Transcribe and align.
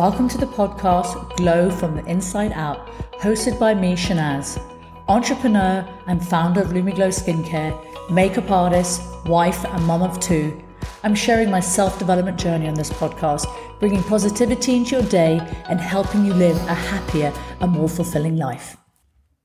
Welcome 0.00 0.28
to 0.30 0.38
the 0.38 0.46
podcast 0.46 1.36
Glow 1.36 1.70
from 1.70 1.94
the 1.94 2.04
Inside 2.06 2.52
Out, 2.52 2.86
hosted 3.20 3.58
by 3.58 3.74
me, 3.74 3.92
Shahnaz, 3.92 4.58
entrepreneur 5.08 5.86
and 6.06 6.26
founder 6.26 6.62
of 6.62 6.68
Lumi 6.68 6.94
Glo 6.94 7.08
Skincare, 7.08 7.78
makeup 8.10 8.50
artist, 8.50 9.02
wife, 9.26 9.62
and 9.66 9.84
mom 9.84 10.00
of 10.00 10.18
two. 10.18 10.58
I'm 11.02 11.14
sharing 11.14 11.50
my 11.50 11.60
self 11.60 11.98
development 11.98 12.38
journey 12.38 12.66
on 12.66 12.72
this 12.72 12.88
podcast, 12.88 13.44
bringing 13.78 14.02
positivity 14.04 14.74
into 14.76 14.96
your 14.96 15.04
day 15.04 15.38
and 15.68 15.78
helping 15.78 16.24
you 16.24 16.32
live 16.32 16.56
a 16.56 16.74
happier 16.74 17.30
and 17.60 17.70
more 17.70 17.86
fulfilling 17.86 18.36
life. 18.36 18.78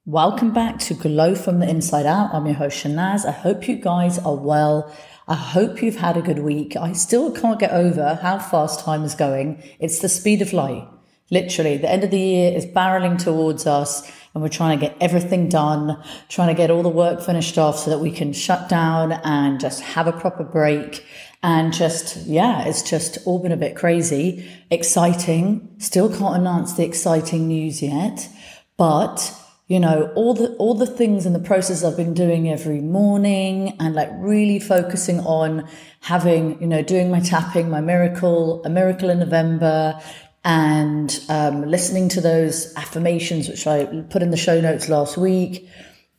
Welcome 0.06 0.54
back 0.54 0.80
to 0.88 0.94
Glow 0.94 1.36
from 1.36 1.60
the 1.60 1.70
Inside 1.70 2.06
Out. 2.06 2.34
I'm 2.34 2.46
your 2.46 2.56
host, 2.56 2.82
Shahnaz. 2.82 3.26
I 3.26 3.32
hope 3.32 3.68
you 3.68 3.76
guys 3.76 4.20
are 4.20 4.38
well. 4.38 4.90
I 5.28 5.34
hope 5.36 5.82
you've 5.82 5.96
had 5.96 6.18
a 6.18 6.22
good 6.22 6.40
week. 6.40 6.76
I 6.76 6.94
still 6.94 7.32
can't 7.32 7.60
get 7.60 7.72
over 7.72 8.20
how 8.22 8.38
fast 8.38 8.82
time 8.82 9.04
is 9.04 9.16
going. 9.16 9.64
It's 9.80 10.00
the 10.00 10.10
speed 10.10 10.44
of 10.44 10.54
light. 10.54 10.88
Literally, 11.32 11.78
the 11.78 11.92
end 11.92 12.04
of 12.04 12.12
the 12.12 12.20
year 12.20 12.56
is 12.56 12.68
barreling 12.68 13.18
towards 13.18 13.66
us 13.66 14.08
and 14.36 14.44
we're 14.44 14.50
trying 14.50 14.78
to 14.78 14.86
get 14.86 14.96
everything 15.02 15.50
done, 15.50 16.00
trying 16.30 16.50
to 16.50 16.54
get 16.54 16.70
all 16.70 16.84
the 16.84 16.90
work 16.90 17.22
finished 17.22 17.58
off 17.58 17.80
so 17.80 17.90
that 17.90 17.98
we 18.00 18.12
can 18.12 18.34
shut 18.34 18.70
down 18.70 19.14
and 19.24 19.60
just 19.60 19.82
have 19.82 20.06
a 20.06 20.12
proper 20.12 20.44
break. 20.44 21.04
And 21.42 21.74
just, 21.74 22.18
yeah, 22.28 22.66
it's 22.66 22.84
just 22.84 23.18
all 23.26 23.40
been 23.40 23.52
a 23.52 23.58
bit 23.58 23.76
crazy, 23.76 24.48
exciting. 24.70 25.74
Still 25.80 26.10
can't 26.10 26.36
announce 26.36 26.74
the 26.74 26.84
exciting 26.84 27.48
news 27.48 27.82
yet, 27.82 28.30
but 28.78 29.34
you 29.68 29.80
know 29.80 30.12
all 30.16 30.34
the 30.34 30.54
all 30.56 30.76
the 30.76 30.86
things 30.86 31.26
and 31.26 31.34
the 31.34 31.40
process 31.40 31.84
i've 31.84 31.98
been 31.98 32.14
doing 32.14 32.50
every 32.50 32.82
morning 32.82 33.76
and 33.80 33.96
like 33.96 34.10
really 34.18 34.60
focusing 34.60 35.20
on 35.22 35.68
having 36.02 36.60
you 36.62 36.68
know 36.68 36.84
doing 36.84 37.10
my 37.10 37.20
tapping 37.20 37.70
my 37.70 37.82
miracle 37.82 38.64
a 38.64 38.70
miracle 38.70 39.10
in 39.10 39.20
november 39.20 40.00
and 40.48 41.24
um, 41.30 41.64
listening 41.64 42.08
to 42.08 42.22
those 42.22 42.74
affirmations 42.76 43.50
which 43.50 43.66
i 43.66 43.86
put 44.10 44.22
in 44.22 44.30
the 44.30 44.38
show 44.38 44.62
notes 44.62 44.88
last 44.88 45.18
week 45.18 45.68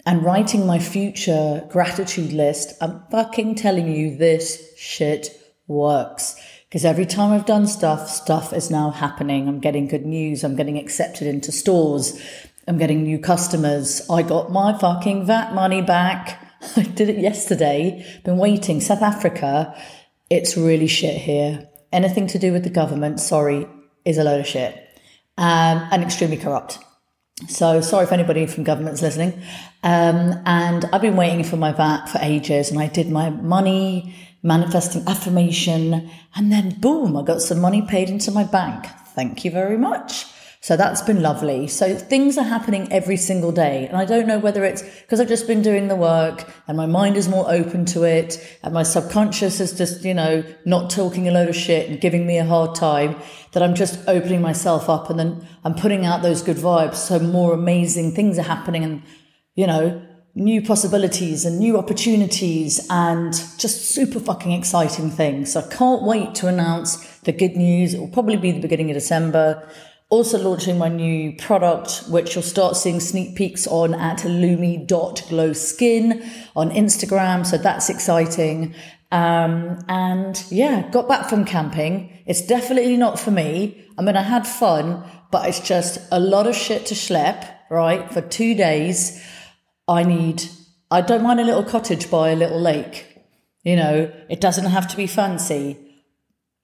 and 0.04 0.24
writing 0.24 0.66
my 0.66 0.78
future 0.78 1.64
gratitude 1.70 2.32
list 2.32 2.72
i'm 2.80 3.00
fucking 3.10 3.54
telling 3.54 3.86
you 3.86 4.16
this 4.16 4.72
shit 4.76 5.40
works 5.68 6.34
because 6.68 6.84
every 6.84 7.06
time 7.06 7.32
I've 7.32 7.46
done 7.46 7.68
stuff, 7.68 8.10
stuff 8.10 8.52
is 8.52 8.72
now 8.72 8.90
happening. 8.90 9.48
I'm 9.48 9.60
getting 9.60 9.86
good 9.86 10.04
news. 10.04 10.42
I'm 10.42 10.56
getting 10.56 10.76
accepted 10.76 11.28
into 11.28 11.52
stores. 11.52 12.20
I'm 12.68 12.78
getting 12.78 13.04
new 13.04 13.18
customers. 13.18 14.02
I 14.10 14.22
got 14.22 14.50
my 14.50 14.76
fucking 14.76 15.26
VAT 15.26 15.54
money 15.54 15.82
back. 15.82 16.42
I 16.76 16.82
did 16.82 17.08
it 17.08 17.18
yesterday. 17.18 18.04
Been 18.24 18.38
waiting. 18.38 18.80
South 18.80 19.02
Africa, 19.02 19.74
it's 20.30 20.56
really 20.56 20.88
shit 20.88 21.16
here. 21.16 21.68
Anything 21.92 22.26
to 22.28 22.38
do 22.38 22.52
with 22.52 22.64
the 22.64 22.70
government, 22.70 23.20
sorry, 23.20 23.66
is 24.04 24.18
a 24.18 24.24
load 24.24 24.40
of 24.40 24.46
shit 24.46 24.74
um, 25.38 25.86
and 25.90 26.02
extremely 26.02 26.36
corrupt. 26.36 26.78
So 27.48 27.80
sorry 27.82 28.04
if 28.04 28.12
anybody 28.12 28.46
from 28.46 28.64
government's 28.64 29.02
listening. 29.02 29.34
Um, 29.82 30.42
and 30.46 30.86
I've 30.92 31.02
been 31.02 31.16
waiting 31.16 31.44
for 31.44 31.56
my 31.56 31.72
VAT 31.72 32.06
for 32.06 32.18
ages, 32.20 32.70
and 32.70 32.80
I 32.80 32.88
did 32.88 33.10
my 33.10 33.30
money 33.30 34.14
manifesting 34.42 35.06
affirmation, 35.06 36.10
and 36.34 36.52
then 36.52 36.80
boom, 36.80 37.16
I 37.16 37.22
got 37.22 37.42
some 37.42 37.60
money 37.60 37.82
paid 37.82 38.08
into 38.08 38.30
my 38.30 38.44
bank. 38.44 38.86
Thank 39.14 39.44
you 39.44 39.50
very 39.50 39.76
much. 39.76 40.26
So 40.66 40.76
that's 40.76 41.00
been 41.00 41.22
lovely. 41.22 41.68
So 41.68 41.94
things 41.94 42.36
are 42.36 42.42
happening 42.42 42.92
every 42.92 43.16
single 43.16 43.52
day. 43.52 43.86
And 43.86 43.96
I 43.96 44.04
don't 44.04 44.26
know 44.26 44.40
whether 44.40 44.64
it's 44.64 44.82
because 44.82 45.20
I've 45.20 45.28
just 45.28 45.46
been 45.46 45.62
doing 45.62 45.86
the 45.86 45.94
work 45.94 46.52
and 46.66 46.76
my 46.76 46.86
mind 46.86 47.16
is 47.16 47.28
more 47.28 47.48
open 47.48 47.84
to 47.84 48.02
it 48.02 48.44
and 48.64 48.74
my 48.74 48.82
subconscious 48.82 49.60
is 49.60 49.78
just, 49.78 50.04
you 50.04 50.12
know, 50.12 50.42
not 50.64 50.90
talking 50.90 51.28
a 51.28 51.30
load 51.30 51.48
of 51.48 51.54
shit 51.54 51.88
and 51.88 52.00
giving 52.00 52.26
me 52.26 52.38
a 52.38 52.44
hard 52.44 52.74
time 52.74 53.14
that 53.52 53.62
I'm 53.62 53.76
just 53.76 54.00
opening 54.08 54.42
myself 54.42 54.90
up 54.90 55.08
and 55.08 55.20
then 55.20 55.46
I'm 55.62 55.76
putting 55.76 56.04
out 56.04 56.22
those 56.22 56.42
good 56.42 56.56
vibes. 56.56 56.96
So 56.96 57.20
more 57.20 57.54
amazing 57.54 58.16
things 58.16 58.36
are 58.36 58.42
happening 58.42 58.82
and, 58.82 59.04
you 59.54 59.68
know, 59.68 60.04
new 60.34 60.62
possibilities 60.62 61.44
and 61.44 61.60
new 61.60 61.78
opportunities 61.78 62.84
and 62.90 63.32
just 63.56 63.82
super 63.82 64.18
fucking 64.18 64.50
exciting 64.50 65.12
things. 65.12 65.52
So 65.52 65.60
I 65.60 65.68
can't 65.68 66.02
wait 66.02 66.34
to 66.34 66.48
announce 66.48 66.96
the 67.20 67.30
good 67.30 67.54
news. 67.54 67.94
It 67.94 68.00
will 68.00 68.08
probably 68.08 68.36
be 68.36 68.50
the 68.50 68.60
beginning 68.60 68.90
of 68.90 68.94
December 68.94 69.64
also 70.08 70.38
launching 70.38 70.78
my 70.78 70.88
new 70.88 71.34
product, 71.36 72.04
which 72.08 72.34
you'll 72.34 72.42
start 72.42 72.76
seeing 72.76 73.00
sneak 73.00 73.34
peeks 73.36 73.66
on 73.66 73.92
at 73.94 74.18
lumi.gloskin 74.20 74.88
on 76.54 76.70
Instagram. 76.70 77.44
So 77.44 77.58
that's 77.58 77.90
exciting. 77.90 78.74
Um, 79.10 79.78
and 79.88 80.44
yeah, 80.50 80.88
got 80.90 81.08
back 81.08 81.28
from 81.28 81.44
camping. 81.44 82.22
It's 82.26 82.42
definitely 82.42 82.96
not 82.96 83.18
for 83.18 83.32
me. 83.32 83.84
I 83.98 84.02
mean, 84.02 84.16
I 84.16 84.22
had 84.22 84.46
fun, 84.46 85.02
but 85.30 85.48
it's 85.48 85.60
just 85.60 85.98
a 86.12 86.20
lot 86.20 86.46
of 86.46 86.54
shit 86.54 86.86
to 86.86 86.94
schlep, 86.94 87.48
right? 87.68 88.12
For 88.12 88.20
two 88.20 88.54
days. 88.54 89.20
I 89.88 90.02
need, 90.02 90.42
I 90.90 91.00
don't 91.00 91.22
mind 91.22 91.40
a 91.40 91.44
little 91.44 91.62
cottage 91.62 92.10
by 92.10 92.30
a 92.30 92.36
little 92.36 92.60
lake. 92.60 93.06
You 93.62 93.76
know, 93.76 94.12
it 94.28 94.40
doesn't 94.40 94.66
have 94.66 94.88
to 94.88 94.96
be 94.96 95.06
fancy, 95.06 95.76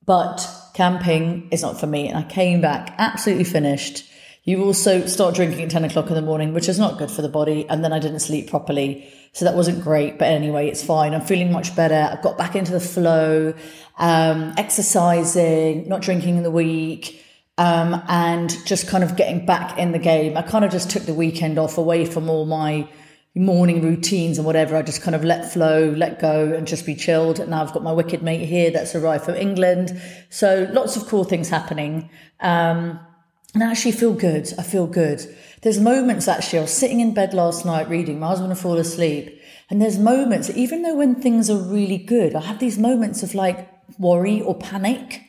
but 0.04 0.48
camping 0.74 1.48
is 1.50 1.62
not 1.62 1.78
for 1.78 1.86
me. 1.86 2.08
And 2.08 2.18
I 2.18 2.22
came 2.22 2.60
back 2.60 2.94
absolutely 2.98 3.44
finished. 3.44 4.08
You 4.44 4.64
also 4.64 5.06
start 5.06 5.34
drinking 5.34 5.62
at 5.62 5.70
10 5.70 5.84
o'clock 5.84 6.08
in 6.08 6.14
the 6.14 6.22
morning, 6.22 6.52
which 6.52 6.68
is 6.68 6.78
not 6.78 6.98
good 6.98 7.10
for 7.10 7.22
the 7.22 7.28
body. 7.28 7.66
And 7.68 7.84
then 7.84 7.92
I 7.92 7.98
didn't 7.98 8.20
sleep 8.20 8.50
properly. 8.50 9.08
So 9.32 9.44
that 9.44 9.54
wasn't 9.54 9.82
great. 9.82 10.18
But 10.18 10.28
anyway, 10.28 10.68
it's 10.68 10.82
fine. 10.82 11.14
I'm 11.14 11.20
feeling 11.20 11.52
much 11.52 11.76
better. 11.76 12.10
I've 12.12 12.22
got 12.22 12.36
back 12.36 12.56
into 12.56 12.72
the 12.72 12.80
flow, 12.80 13.54
um, 13.98 14.52
exercising, 14.56 15.88
not 15.88 16.02
drinking 16.02 16.36
in 16.36 16.42
the 16.42 16.50
week. 16.50 17.20
Um, 17.58 18.02
and 18.08 18.50
just 18.66 18.88
kind 18.88 19.04
of 19.04 19.14
getting 19.14 19.44
back 19.44 19.78
in 19.78 19.92
the 19.92 19.98
game. 19.98 20.36
I 20.36 20.42
kind 20.42 20.64
of 20.64 20.72
just 20.72 20.90
took 20.90 21.04
the 21.04 21.14
weekend 21.14 21.58
off 21.58 21.76
away 21.76 22.06
from 22.06 22.30
all 22.30 22.46
my 22.46 22.88
morning 23.34 23.80
routines 23.80 24.36
and 24.36 24.46
whatever. 24.46 24.76
I 24.76 24.82
just 24.82 25.02
kind 25.02 25.14
of 25.14 25.24
let 25.24 25.52
flow, 25.52 25.90
let 25.96 26.20
go, 26.20 26.52
and 26.52 26.66
just 26.66 26.84
be 26.84 26.94
chilled. 26.94 27.40
And 27.40 27.50
now 27.50 27.62
I've 27.62 27.72
got 27.72 27.82
my 27.82 27.92
wicked 27.92 28.22
mate 28.22 28.46
here 28.46 28.70
that's 28.70 28.94
arrived 28.94 29.24
from 29.24 29.36
England. 29.36 30.00
So 30.28 30.68
lots 30.72 30.96
of 30.96 31.06
cool 31.06 31.24
things 31.24 31.48
happening. 31.48 32.10
Um, 32.40 33.00
and 33.54 33.62
I 33.62 33.70
actually 33.70 33.92
feel 33.92 34.14
good. 34.14 34.52
I 34.58 34.62
feel 34.62 34.86
good. 34.86 35.22
There's 35.62 35.80
moments 35.80 36.28
actually, 36.28 36.58
I 36.58 36.62
was 36.62 36.72
sitting 36.72 37.00
in 37.00 37.14
bed 37.14 37.34
last 37.34 37.64
night 37.64 37.88
reading, 37.88 38.18
my 38.18 38.28
husband 38.28 38.50
will 38.50 38.56
fall 38.56 38.78
asleep. 38.78 39.40
And 39.70 39.80
there's 39.80 39.98
moments, 39.98 40.50
even 40.50 40.82
though 40.82 40.96
when 40.96 41.14
things 41.14 41.48
are 41.48 41.56
really 41.56 41.98
good, 41.98 42.34
I 42.34 42.40
have 42.42 42.58
these 42.58 42.78
moments 42.78 43.22
of 43.22 43.34
like 43.34 43.68
worry 43.98 44.40
or 44.40 44.54
panic 44.54 45.22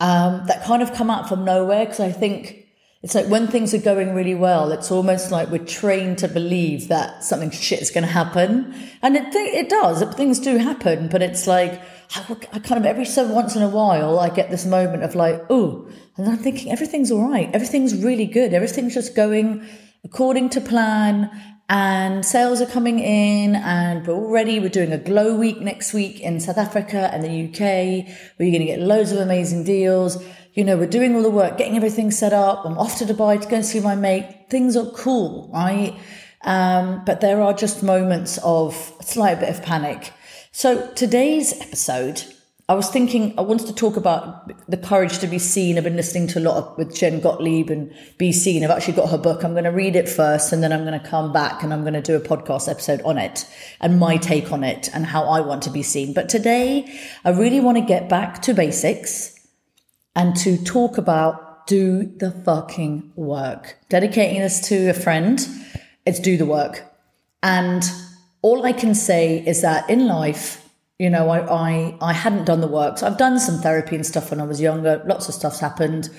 um, 0.00 0.44
that 0.46 0.64
kind 0.64 0.82
of 0.82 0.94
come 0.94 1.10
out 1.10 1.28
from 1.28 1.44
nowhere 1.44 1.84
because 1.84 2.00
I 2.00 2.12
think 2.12 2.67
it's 3.02 3.14
like 3.14 3.26
when 3.26 3.46
things 3.46 3.72
are 3.74 3.78
going 3.78 4.12
really 4.12 4.34
well, 4.34 4.72
it's 4.72 4.90
almost 4.90 5.30
like 5.30 5.50
we're 5.50 5.64
trained 5.64 6.18
to 6.18 6.28
believe 6.28 6.88
that 6.88 7.22
something 7.22 7.50
shit 7.50 7.80
is 7.80 7.92
going 7.92 8.02
to 8.02 8.10
happen. 8.10 8.74
And 9.02 9.16
it, 9.16 9.32
it 9.34 9.68
does, 9.68 10.02
things 10.14 10.40
do 10.40 10.56
happen, 10.56 11.08
but 11.08 11.22
it's 11.22 11.46
like, 11.46 11.80
I, 12.16 12.36
I 12.52 12.58
kind 12.58 12.80
of 12.80 12.86
every 12.86 13.04
so 13.04 13.24
once 13.32 13.54
in 13.54 13.62
a 13.62 13.68
while, 13.68 14.18
I 14.18 14.30
get 14.30 14.50
this 14.50 14.66
moment 14.66 15.04
of 15.04 15.14
like, 15.14 15.44
oh, 15.48 15.88
and 16.16 16.28
I'm 16.28 16.38
thinking 16.38 16.72
everything's 16.72 17.12
all 17.12 17.28
right. 17.28 17.48
Everything's 17.54 18.02
really 18.02 18.26
good. 18.26 18.52
Everything's 18.52 18.94
just 18.94 19.14
going 19.14 19.64
according 20.04 20.48
to 20.50 20.60
plan 20.60 21.30
and 21.68 22.24
sales 22.24 22.60
are 22.62 22.66
coming 22.66 22.98
in 22.98 23.54
and 23.54 24.06
we're 24.06 24.14
already 24.14 24.58
we're 24.58 24.68
doing 24.70 24.92
a 24.92 24.98
glow 24.98 25.36
week 25.36 25.60
next 25.60 25.92
week 25.92 26.20
in 26.20 26.40
south 26.40 26.56
africa 26.56 27.10
and 27.12 27.22
the 27.22 27.48
uk 27.48 27.60
where 27.60 28.48
you're 28.48 28.56
going 28.56 28.60
to 28.60 28.64
get 28.64 28.80
loads 28.80 29.12
of 29.12 29.18
amazing 29.18 29.64
deals 29.64 30.22
you 30.58 30.64
know, 30.64 30.76
we're 30.76 30.88
doing 30.88 31.14
all 31.14 31.22
the 31.22 31.30
work, 31.30 31.56
getting 31.56 31.76
everything 31.76 32.10
set 32.10 32.32
up. 32.32 32.64
I'm 32.64 32.76
off 32.78 32.98
to 32.98 33.04
Dubai 33.04 33.40
to 33.40 33.48
go 33.48 33.54
and 33.54 33.64
see 33.64 33.78
my 33.78 33.94
mate. 33.94 34.46
Things 34.50 34.76
are 34.76 34.86
cool, 34.86 35.48
right? 35.54 35.96
Um, 36.42 37.04
but 37.06 37.20
there 37.20 37.40
are 37.40 37.54
just 37.54 37.84
moments 37.84 38.40
of 38.42 38.92
a 38.98 39.04
slight 39.04 39.38
bit 39.38 39.50
of 39.50 39.62
panic. 39.62 40.12
So 40.50 40.92
today's 40.94 41.52
episode, 41.60 42.24
I 42.68 42.74
was 42.74 42.90
thinking 42.90 43.38
I 43.38 43.42
wanted 43.42 43.68
to 43.68 43.72
talk 43.72 43.96
about 43.96 44.50
the 44.68 44.76
courage 44.76 45.20
to 45.20 45.28
be 45.28 45.38
seen. 45.38 45.78
I've 45.78 45.84
been 45.84 45.94
listening 45.94 46.26
to 46.26 46.40
a 46.40 46.44
lot 46.48 46.56
of, 46.56 46.76
with 46.76 46.92
Jen 46.92 47.20
Gottlieb 47.20 47.70
and 47.70 47.94
Be 48.18 48.32
Seen. 48.32 48.64
I've 48.64 48.70
actually 48.70 48.94
got 48.94 49.10
her 49.10 49.18
book. 49.18 49.44
I'm 49.44 49.52
going 49.52 49.62
to 49.62 49.70
read 49.70 49.94
it 49.94 50.08
first 50.08 50.52
and 50.52 50.60
then 50.60 50.72
I'm 50.72 50.84
going 50.84 50.98
to 50.98 51.08
come 51.08 51.32
back 51.32 51.62
and 51.62 51.72
I'm 51.72 51.82
going 51.82 51.94
to 51.94 52.02
do 52.02 52.16
a 52.16 52.20
podcast 52.20 52.68
episode 52.68 53.00
on 53.02 53.16
it 53.16 53.46
and 53.80 54.00
my 54.00 54.16
take 54.16 54.50
on 54.50 54.64
it 54.64 54.90
and 54.92 55.06
how 55.06 55.22
I 55.22 55.40
want 55.40 55.62
to 55.62 55.70
be 55.70 55.84
seen. 55.84 56.14
But 56.14 56.28
today 56.28 57.00
I 57.24 57.30
really 57.30 57.60
want 57.60 57.78
to 57.78 57.84
get 57.84 58.08
back 58.08 58.42
to 58.42 58.54
basics 58.54 59.37
and 60.18 60.34
to 60.34 60.58
talk 60.64 60.98
about 60.98 61.66
do 61.68 62.02
the 62.02 62.32
fucking 62.32 63.12
work. 63.14 63.78
Dedicating 63.88 64.40
this 64.40 64.60
to 64.68 64.88
a 64.88 64.94
friend, 64.94 65.46
it's 66.04 66.18
do 66.18 66.36
the 66.36 66.44
work. 66.44 66.84
And 67.42 67.84
all 68.42 68.66
I 68.66 68.72
can 68.72 68.96
say 68.96 69.46
is 69.46 69.62
that 69.62 69.88
in 69.88 70.08
life, 70.08 70.68
you 70.98 71.08
know, 71.08 71.28
I, 71.28 71.38
I, 71.46 71.98
I 72.00 72.12
hadn't 72.12 72.46
done 72.46 72.60
the 72.60 72.66
work. 72.66 72.98
So 72.98 73.06
I've 73.06 73.16
done 73.16 73.38
some 73.38 73.60
therapy 73.60 73.94
and 73.94 74.04
stuff 74.04 74.30
when 74.30 74.40
I 74.40 74.44
was 74.44 74.60
younger. 74.60 75.00
Lots 75.06 75.28
of 75.28 75.34
stuff's 75.34 75.60
happened 75.60 76.10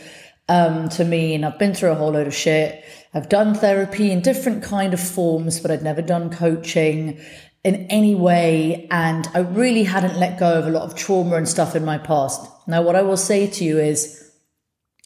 um, 0.48 0.88
to 0.90 1.04
me, 1.04 1.36
and 1.36 1.46
I've 1.46 1.60
been 1.60 1.74
through 1.74 1.92
a 1.92 1.96
whole 1.96 2.14
load 2.14 2.28
of 2.28 2.34
shit. 2.34 2.86
I've 3.14 3.28
done 3.28 3.54
therapy 3.54 4.12
in 4.12 4.22
different 4.22 4.64
kind 4.64 4.94
of 4.94 5.02
forms, 5.02 5.60
but 5.60 5.72
I'd 5.72 5.84
never 5.84 6.02
done 6.02 6.30
coaching 6.30 7.20
in 7.64 7.88
any 7.88 8.16
way. 8.16 8.88
And 8.92 9.28
I 9.34 9.40
really 9.40 9.84
hadn't 9.84 10.20
let 10.20 10.40
go 10.40 10.58
of 10.60 10.68
a 10.68 10.72
lot 10.72 10.84
of 10.84 10.96
trauma 10.96 11.36
and 11.36 11.48
stuff 11.48 11.76
in 11.76 11.86
my 11.86 11.98
past. 11.98 12.50
Now, 12.68 12.82
what 12.82 12.96
I 12.96 13.02
will 13.02 13.18
say 13.18 13.48
to 13.48 13.64
you 13.64 13.80
is 13.80 14.32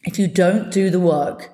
If 0.03 0.19
you 0.19 0.27
don't 0.27 0.71
do 0.71 0.89
the 0.89 0.99
work, 0.99 1.49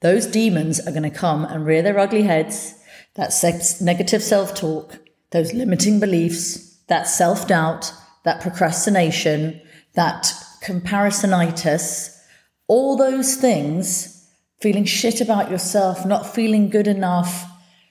those 0.00 0.26
demons 0.26 0.80
are 0.80 0.92
going 0.92 1.02
to 1.02 1.10
come 1.10 1.44
and 1.44 1.66
rear 1.66 1.82
their 1.82 1.98
ugly 1.98 2.22
heads. 2.22 2.74
That 3.14 3.32
sex, 3.32 3.80
negative 3.80 4.22
self 4.22 4.54
talk, 4.54 4.98
those 5.30 5.52
limiting 5.52 6.00
beliefs, 6.00 6.78
that 6.86 7.06
self 7.06 7.46
doubt, 7.46 7.92
that 8.24 8.40
procrastination, 8.40 9.60
that 9.94 10.32
comparisonitis, 10.62 12.16
all 12.68 12.96
those 12.96 13.34
things, 13.34 14.28
feeling 14.60 14.84
shit 14.84 15.20
about 15.20 15.50
yourself, 15.50 16.06
not 16.06 16.34
feeling 16.34 16.70
good 16.70 16.86
enough, 16.86 17.49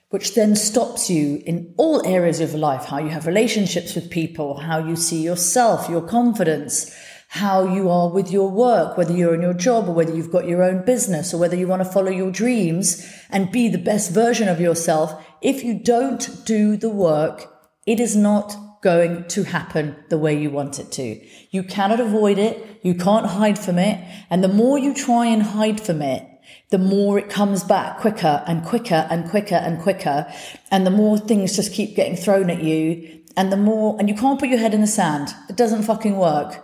which 0.10 0.34
then 0.34 0.56
stops 0.56 1.10
you 1.10 1.42
in 1.46 1.74
all 1.78 2.06
areas 2.06 2.40
of 2.40 2.54
life 2.54 2.86
how 2.86 2.98
you 2.98 3.10
have 3.10 3.28
relationships 3.28 3.96
with 3.96 4.10
people, 4.10 4.60
how 4.60 4.80
you 4.80 4.96
see 4.96 5.22
yourself, 5.22 5.88
your 5.90 6.02
confidence, 6.02 6.96
how 7.30 7.64
you 7.64 7.90
are 7.90 8.10
with 8.10 8.32
your 8.32 8.50
work, 8.50 8.98
whether 8.98 9.14
you're 9.14 9.36
in 9.36 9.42
your 9.42 9.54
job 9.54 9.88
or 9.88 9.94
whether 9.94 10.16
you've 10.16 10.32
got 10.32 10.48
your 10.48 10.64
own 10.64 10.84
business 10.84 11.32
or 11.32 11.38
whether 11.38 11.56
you 11.56 11.68
want 11.68 11.84
to 11.84 11.90
follow 11.90 12.10
your 12.10 12.32
dreams 12.32 13.08
and 13.30 13.52
be 13.52 13.70
the 13.70 13.78
best 13.78 14.12
version 14.12 14.48
of 14.48 14.60
yourself. 14.60 15.24
If 15.42 15.64
you 15.64 15.80
don't 15.80 16.44
do 16.44 16.76
the 16.76 16.90
work, 16.90 17.46
it 17.86 18.00
is 18.00 18.16
not 18.16 18.56
going 18.82 19.28
to 19.28 19.44
happen 19.44 19.96
the 20.10 20.18
way 20.18 20.40
you 20.40 20.50
want 20.50 20.80
it 20.80 20.92
to. 20.94 21.22
You 21.52 21.64
cannot 21.64 22.00
avoid 22.00 22.40
it. 22.40 22.80
You 22.82 22.96
can't 22.96 23.26
hide 23.28 23.60
from 23.60 23.78
it. 23.78 24.04
And 24.32 24.44
the 24.44 24.48
more 24.48 24.80
you 24.80 24.94
try 24.96 25.28
and 25.28 25.44
hide 25.44 25.80
from 25.80 26.02
it, 26.02 26.26
the 26.70 26.78
more 26.78 27.18
it 27.18 27.30
comes 27.30 27.64
back 27.64 27.98
quicker 28.00 28.44
and 28.48 28.64
quicker 28.64 29.08
and 29.10 29.30
quicker 29.30 29.56
and 29.56 29.82
quicker. 29.82 30.32
And 30.72 30.86
the 30.86 30.92
more 30.92 31.18
things 31.18 31.56
just 31.56 31.74
keep 31.74 31.96
getting 31.96 32.16
thrown 32.16 32.50
at 32.50 32.64
you. 32.64 33.22
And 33.36 33.52
the 33.52 33.58
more, 33.58 33.96
and 34.00 34.10
you 34.10 34.16
can't 34.16 34.40
put 34.40 34.50
your 34.50 34.60
head 34.60 34.74
in 34.74 34.82
the 34.82 34.88
sand. 34.88 35.34
It 35.50 35.56
doesn't 35.56 35.84
fucking 35.84 36.18
work 36.18 36.64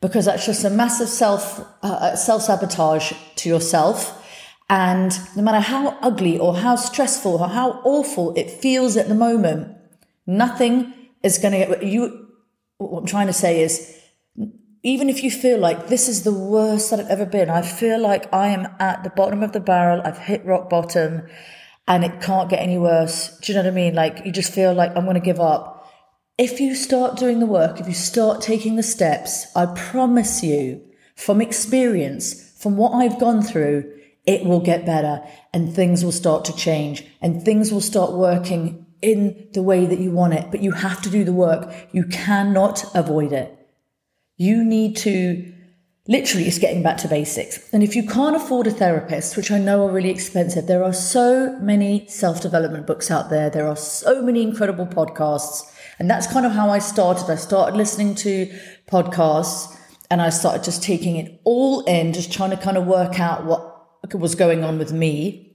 because 0.00 0.24
that's 0.24 0.46
just 0.46 0.64
a 0.64 0.70
massive 0.70 1.08
self, 1.08 1.60
uh, 1.82 1.86
uh 1.86 2.16
self 2.16 2.42
sabotage 2.42 3.12
to 3.36 3.48
yourself. 3.48 4.20
And 4.70 5.16
no 5.36 5.42
matter 5.42 5.60
how 5.60 5.98
ugly 6.00 6.38
or 6.38 6.56
how 6.56 6.76
stressful 6.76 7.36
or 7.36 7.48
how 7.48 7.80
awful 7.84 8.34
it 8.34 8.50
feels 8.50 8.96
at 8.96 9.08
the 9.08 9.14
moment, 9.14 9.76
nothing 10.26 10.92
is 11.22 11.38
going 11.38 11.52
to 11.52 11.58
get 11.58 11.82
you. 11.84 12.28
What 12.78 13.00
I'm 13.00 13.06
trying 13.06 13.28
to 13.28 13.32
say 13.32 13.62
is, 13.62 14.00
even 14.84 15.08
if 15.08 15.24
you 15.24 15.30
feel 15.30 15.58
like 15.58 15.88
this 15.88 16.08
is 16.08 16.22
the 16.22 16.32
worst 16.32 16.90
that 16.90 17.00
I've 17.00 17.08
ever 17.08 17.24
been, 17.24 17.48
I 17.48 17.62
feel 17.62 17.98
like 17.98 18.32
I 18.32 18.48
am 18.48 18.68
at 18.78 19.02
the 19.02 19.08
bottom 19.08 19.42
of 19.42 19.52
the 19.52 19.60
barrel. 19.60 20.02
I've 20.04 20.18
hit 20.18 20.44
rock 20.44 20.68
bottom 20.68 21.22
and 21.88 22.04
it 22.04 22.20
can't 22.20 22.50
get 22.50 22.60
any 22.60 22.76
worse. 22.76 23.38
Do 23.38 23.50
you 23.50 23.56
know 23.56 23.64
what 23.64 23.72
I 23.72 23.74
mean? 23.74 23.94
Like 23.94 24.26
you 24.26 24.30
just 24.30 24.52
feel 24.52 24.74
like 24.74 24.94
I'm 24.94 25.04
going 25.04 25.14
to 25.14 25.20
give 25.20 25.40
up. 25.40 25.90
If 26.36 26.60
you 26.60 26.74
start 26.74 27.16
doing 27.16 27.40
the 27.40 27.46
work, 27.46 27.80
if 27.80 27.88
you 27.88 27.94
start 27.94 28.42
taking 28.42 28.76
the 28.76 28.82
steps, 28.82 29.46
I 29.56 29.66
promise 29.74 30.42
you 30.42 30.82
from 31.16 31.40
experience, 31.40 32.52
from 32.58 32.76
what 32.76 32.92
I've 32.92 33.18
gone 33.18 33.40
through, 33.40 33.90
it 34.26 34.44
will 34.44 34.60
get 34.60 34.84
better 34.84 35.22
and 35.54 35.74
things 35.74 36.04
will 36.04 36.12
start 36.12 36.44
to 36.46 36.56
change 36.56 37.06
and 37.22 37.42
things 37.42 37.72
will 37.72 37.80
start 37.80 38.12
working 38.12 38.84
in 39.00 39.48
the 39.52 39.62
way 39.62 39.86
that 39.86 39.98
you 39.98 40.10
want 40.10 40.34
it. 40.34 40.50
But 40.50 40.62
you 40.62 40.72
have 40.72 41.00
to 41.02 41.10
do 41.10 41.24
the 41.24 41.32
work. 41.32 41.72
You 41.92 42.04
cannot 42.04 42.84
avoid 42.94 43.32
it. 43.32 43.63
You 44.36 44.64
need 44.64 44.96
to 44.98 45.52
literally 46.06 46.46
it's 46.46 46.58
getting 46.58 46.82
back 46.82 46.98
to 46.98 47.08
basics. 47.08 47.72
And 47.72 47.82
if 47.82 47.96
you 47.96 48.06
can't 48.06 48.36
afford 48.36 48.66
a 48.66 48.70
therapist, 48.70 49.36
which 49.36 49.50
I 49.50 49.58
know 49.58 49.86
are 49.86 49.92
really 49.92 50.10
expensive, 50.10 50.66
there 50.66 50.84
are 50.84 50.92
so 50.92 51.58
many 51.60 52.06
self 52.08 52.40
development 52.40 52.86
books 52.86 53.10
out 53.10 53.30
there. 53.30 53.50
There 53.50 53.68
are 53.68 53.76
so 53.76 54.22
many 54.22 54.42
incredible 54.42 54.86
podcasts. 54.86 55.62
And 55.98 56.10
that's 56.10 56.26
kind 56.26 56.44
of 56.44 56.52
how 56.52 56.70
I 56.70 56.78
started. 56.80 57.30
I 57.30 57.36
started 57.36 57.76
listening 57.76 58.14
to 58.16 58.46
podcasts 58.88 59.78
and 60.10 60.20
I 60.20 60.30
started 60.30 60.64
just 60.64 60.82
taking 60.82 61.16
it 61.16 61.40
all 61.44 61.80
in, 61.82 62.12
just 62.12 62.32
trying 62.32 62.50
to 62.50 62.56
kind 62.56 62.76
of 62.76 62.86
work 62.86 63.20
out 63.20 63.44
what 63.44 63.70
was 64.12 64.34
going 64.34 64.64
on 64.64 64.78
with 64.78 64.92
me. 64.92 65.52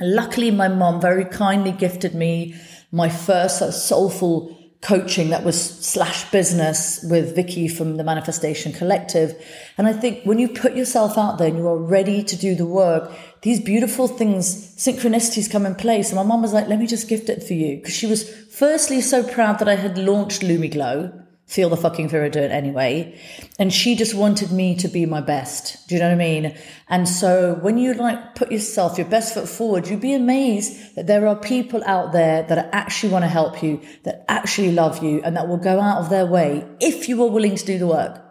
Luckily, 0.00 0.50
my 0.50 0.68
mom 0.68 1.00
very 1.00 1.24
kindly 1.24 1.72
gifted 1.72 2.14
me 2.14 2.54
my 2.90 3.08
first 3.08 3.60
soulful 3.86 4.56
coaching 4.82 5.30
that 5.30 5.44
was 5.44 5.60
slash 5.80 6.28
business 6.32 7.04
with 7.08 7.36
Vicky 7.36 7.68
from 7.68 7.96
the 7.96 8.04
Manifestation 8.04 8.72
Collective. 8.72 9.40
And 9.78 9.86
I 9.86 9.92
think 9.92 10.24
when 10.24 10.40
you 10.40 10.48
put 10.48 10.74
yourself 10.74 11.16
out 11.16 11.38
there 11.38 11.48
and 11.48 11.56
you 11.56 11.68
are 11.68 11.78
ready 11.78 12.22
to 12.24 12.36
do 12.36 12.56
the 12.56 12.66
work, 12.66 13.10
these 13.42 13.60
beautiful 13.60 14.08
things, 14.08 14.74
synchronicities 14.76 15.50
come 15.50 15.66
in 15.66 15.76
place. 15.76 16.10
And 16.10 16.16
my 16.16 16.24
mom 16.24 16.42
was 16.42 16.52
like, 16.52 16.66
let 16.66 16.80
me 16.80 16.88
just 16.88 17.08
gift 17.08 17.28
it 17.28 17.44
for 17.44 17.54
you. 17.54 17.76
Because 17.76 17.94
she 17.94 18.06
was 18.06 18.28
firstly 18.46 19.00
so 19.00 19.22
proud 19.22 19.60
that 19.60 19.68
I 19.68 19.76
had 19.76 19.96
launched 19.96 20.42
Lumi 20.42 20.70
Glo 20.70 21.21
feel 21.52 21.68
the 21.68 21.76
fucking 21.76 22.08
fear 22.08 22.30
do 22.30 22.38
it 22.38 22.50
anyway. 22.50 23.14
And 23.58 23.70
she 23.70 23.94
just 23.94 24.14
wanted 24.14 24.50
me 24.50 24.74
to 24.76 24.88
be 24.88 25.04
my 25.04 25.20
best. 25.20 25.86
Do 25.86 25.94
you 25.94 26.00
know 26.00 26.08
what 26.08 26.14
I 26.14 26.16
mean? 26.16 26.56
And 26.88 27.06
so 27.06 27.58
when 27.60 27.76
you 27.76 27.92
like 27.92 28.34
put 28.34 28.50
yourself, 28.50 28.96
your 28.96 29.06
best 29.06 29.34
foot 29.34 29.46
forward, 29.46 29.86
you'd 29.86 30.00
be 30.00 30.14
amazed 30.14 30.94
that 30.96 31.06
there 31.06 31.26
are 31.26 31.36
people 31.36 31.82
out 31.84 32.12
there 32.12 32.44
that 32.44 32.70
actually 32.72 33.12
want 33.12 33.24
to 33.24 33.28
help 33.28 33.62
you, 33.62 33.82
that 34.04 34.24
actually 34.28 34.72
love 34.72 35.04
you, 35.04 35.20
and 35.22 35.36
that 35.36 35.46
will 35.46 35.58
go 35.58 35.78
out 35.78 35.98
of 35.98 36.08
their 36.08 36.24
way 36.24 36.66
if 36.80 37.06
you 37.06 37.22
are 37.22 37.28
willing 37.28 37.56
to 37.56 37.66
do 37.66 37.78
the 37.78 37.86
work. 37.86 38.24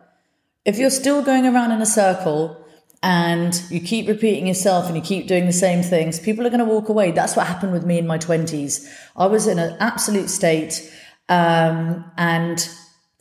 If 0.66 0.80
you're 0.80 0.90
still 0.90 1.22
going 1.22 1.46
around 1.46 1.72
in 1.74 1.82
a 1.82 1.86
circle 1.86 2.58
and 3.04 3.54
you 3.70 3.82
keep 3.82 4.08
repeating 4.08 4.48
yourself 4.48 4.88
and 4.88 4.96
you 4.96 5.02
keep 5.04 5.28
doing 5.28 5.46
the 5.46 5.54
same 5.54 5.84
things, 5.84 6.20
people 6.20 6.48
are 6.48 6.50
going 6.50 6.66
to 6.66 6.66
walk 6.66 6.90
away. 6.90 7.12
That's 7.12 7.36
what 7.36 7.46
happened 7.46 7.72
with 7.72 7.86
me 7.86 8.00
in 8.00 8.08
my 8.08 8.18
20s. 8.18 8.92
I 9.16 9.28
was 9.28 9.46
in 9.46 9.60
an 9.60 9.78
absolute 9.80 10.32
state. 10.32 10.92
Um, 11.30 12.12
and 12.18 12.68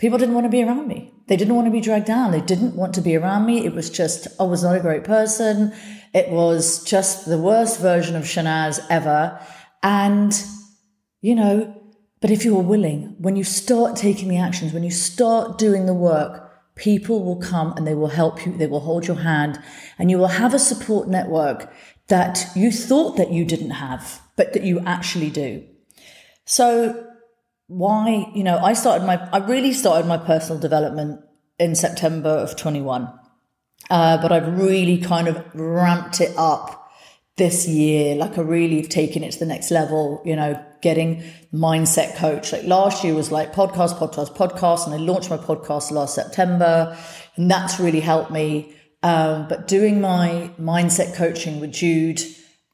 people 0.01 0.19
didn't 0.19 0.35
want 0.35 0.47
to 0.47 0.51
be 0.51 0.65
around 0.65 0.89
me. 0.89 1.13
They 1.27 1.37
didn't 1.37 1.55
want 1.55 1.67
to 1.67 1.71
be 1.71 1.83
dragged 1.83 2.07
down. 2.07 2.33
They 2.33 2.41
didn't 2.41 2.75
want 2.75 2.95
to 2.95 3.03
be 3.03 3.15
around 3.15 3.45
me. 3.45 3.65
It 3.67 3.75
was 3.75 3.91
just, 3.91 4.27
I 4.41 4.45
was 4.45 4.65
not 4.65 4.75
a 4.75 4.81
great 4.81 5.05
person. 5.05 5.73
It 6.15 6.31
was 6.31 6.83
just 6.83 7.27
the 7.27 7.39
worst 7.39 7.79
version 7.79 8.17
of 8.17 8.25
Shahnaz 8.25 8.85
ever. 8.89 9.39
And, 9.83 10.43
you 11.21 11.35
know, 11.35 11.77
but 12.21 12.31
if 12.31 12.45
you're 12.45 12.63
willing, 12.63 13.15
when 13.19 13.37
you 13.37 13.45
start 13.45 13.95
taking 13.95 14.29
the 14.29 14.39
actions, 14.39 14.73
when 14.73 14.83
you 14.83 14.91
start 14.91 15.59
doing 15.59 15.85
the 15.85 15.95
work, 15.95 16.51
people 16.77 17.23
will 17.23 17.37
come 17.37 17.75
and 17.77 17.87
they 17.87 17.95
will 17.95 18.09
help 18.09 18.47
you. 18.47 18.57
They 18.57 18.67
will 18.67 18.81
hold 18.81 19.07
your 19.07 19.19
hand 19.19 19.63
and 19.99 20.11
you 20.11 20.17
will 20.17 20.29
have 20.29 20.55
a 20.55 20.59
support 20.59 21.09
network 21.09 21.71
that 22.09 22.47
you 22.57 22.73
thought 22.73 23.19
that 23.19 23.31
you 23.31 23.45
didn't 23.45 23.71
have, 23.71 24.23
but 24.35 24.55
that 24.55 24.65
you 24.65 24.81
actually 24.81 25.31
do. 25.31 25.65
So 26.47 27.10
why, 27.71 28.29
you 28.35 28.43
know, 28.43 28.59
I 28.59 28.73
started 28.73 29.07
my, 29.07 29.29
I 29.33 29.39
really 29.39 29.73
started 29.73 30.05
my 30.09 30.17
personal 30.17 30.61
development 30.61 31.21
in 31.61 31.77
September 31.77 32.31
of 32.31 32.57
21. 32.57 33.09
Uh, 33.89 34.21
but 34.21 34.33
I've 34.33 34.59
really 34.59 34.99
kind 34.99 35.29
of 35.29 35.41
ramped 35.55 36.21
it 36.21 36.37
up 36.37 36.91
this 37.37 37.69
year. 37.69 38.17
Like 38.17 38.37
I 38.39 38.41
really 38.43 38.79
have 38.79 38.89
taken 38.89 39.23
it 39.23 39.31
to 39.33 39.39
the 39.39 39.47
next 39.47 39.71
level, 39.71 40.21
you 40.25 40.35
know, 40.35 40.61
getting 40.83 41.23
mindset 41.55 42.17
coach. 42.17 42.53
Like 42.53 42.65
last 42.65 43.05
year 43.05 43.15
was 43.15 43.31
like 43.31 43.53
podcast, 43.53 43.99
podcast, 43.99 44.37
podcast. 44.37 44.87
And 44.87 44.95
I 44.95 44.99
launched 44.99 45.31
my 45.31 45.37
podcast 45.37 45.93
last 45.93 46.17
September 46.17 46.99
and 47.37 47.49
that's 47.49 47.79
really 47.79 48.01
helped 48.01 48.33
me. 48.33 48.75
Um, 49.05 49.47
but 49.47 49.69
doing 49.69 50.01
my 50.01 50.51
mindset 50.61 51.15
coaching 51.15 51.61
with 51.61 51.73
Jude 51.73 52.21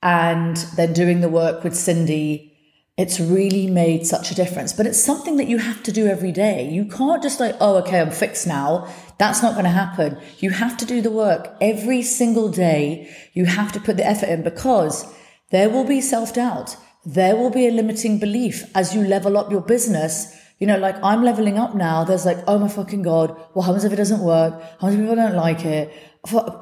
and 0.03 0.57
then 0.77 0.95
doing 0.95 1.21
the 1.21 1.29
work 1.29 1.63
with 1.63 1.77
Cindy, 1.77 2.56
it's 2.97 3.21
really 3.21 3.67
made 3.67 4.07
such 4.07 4.31
a 4.31 4.35
difference. 4.35 4.73
But 4.73 4.87
it's 4.87 5.03
something 5.03 5.37
that 5.37 5.49
you 5.49 5.59
have 5.59 5.83
to 5.83 5.93
do 5.93 6.07
every 6.07 6.33
day. 6.33 6.69
You 6.71 6.87
can't 6.87 7.23
just 7.23 7.41
like, 7.41 7.55
oh, 7.61 7.77
okay, 7.79 8.01
I'm 8.01 8.11
fixed 8.11 8.47
now. 8.47 8.89
That's 9.19 9.43
not 9.43 9.53
going 9.53 9.65
to 9.65 9.71
happen. 9.71 10.19
You 10.39 10.51
have 10.51 10.77
to 10.79 10.87
do 10.87 11.03
the 11.03 11.11
work 11.11 11.55
every 11.61 12.01
single 12.03 12.49
day. 12.49 13.15
You 13.35 13.45
have 13.45 13.73
to 13.73 13.81
put 13.81 13.99
the 13.99 14.07
effort 14.07 14.31
in 14.31 14.43
because 14.43 15.05
there 15.51 15.69
will 15.69 15.85
be 15.85 16.01
self 16.01 16.35
doubt. 16.35 16.77
There 17.05 17.37
will 17.37 17.51
be 17.51 17.69
a 17.69 17.71
limiting 17.71 18.19
belief 18.19 18.65
as 18.75 18.95
you 18.95 19.03
level 19.03 19.37
up 19.37 19.51
your 19.51 19.61
business. 19.61 20.35
You 20.59 20.67
know, 20.67 20.79
like 20.79 20.97
I'm 21.05 21.23
leveling 21.23 21.59
up 21.59 21.75
now. 21.75 22.03
There's 22.05 22.25
like, 22.25 22.39
oh 22.47 22.59
my 22.59 22.69
fucking 22.69 23.03
God. 23.03 23.37
What 23.53 23.65
happens 23.65 23.85
if 23.85 23.93
it 23.93 23.97
doesn't 23.97 24.23
work? 24.23 24.55
How 24.81 24.89
many 24.89 25.03
people 25.03 25.17
don't 25.17 25.37
like 25.37 25.67
it? 25.67 25.93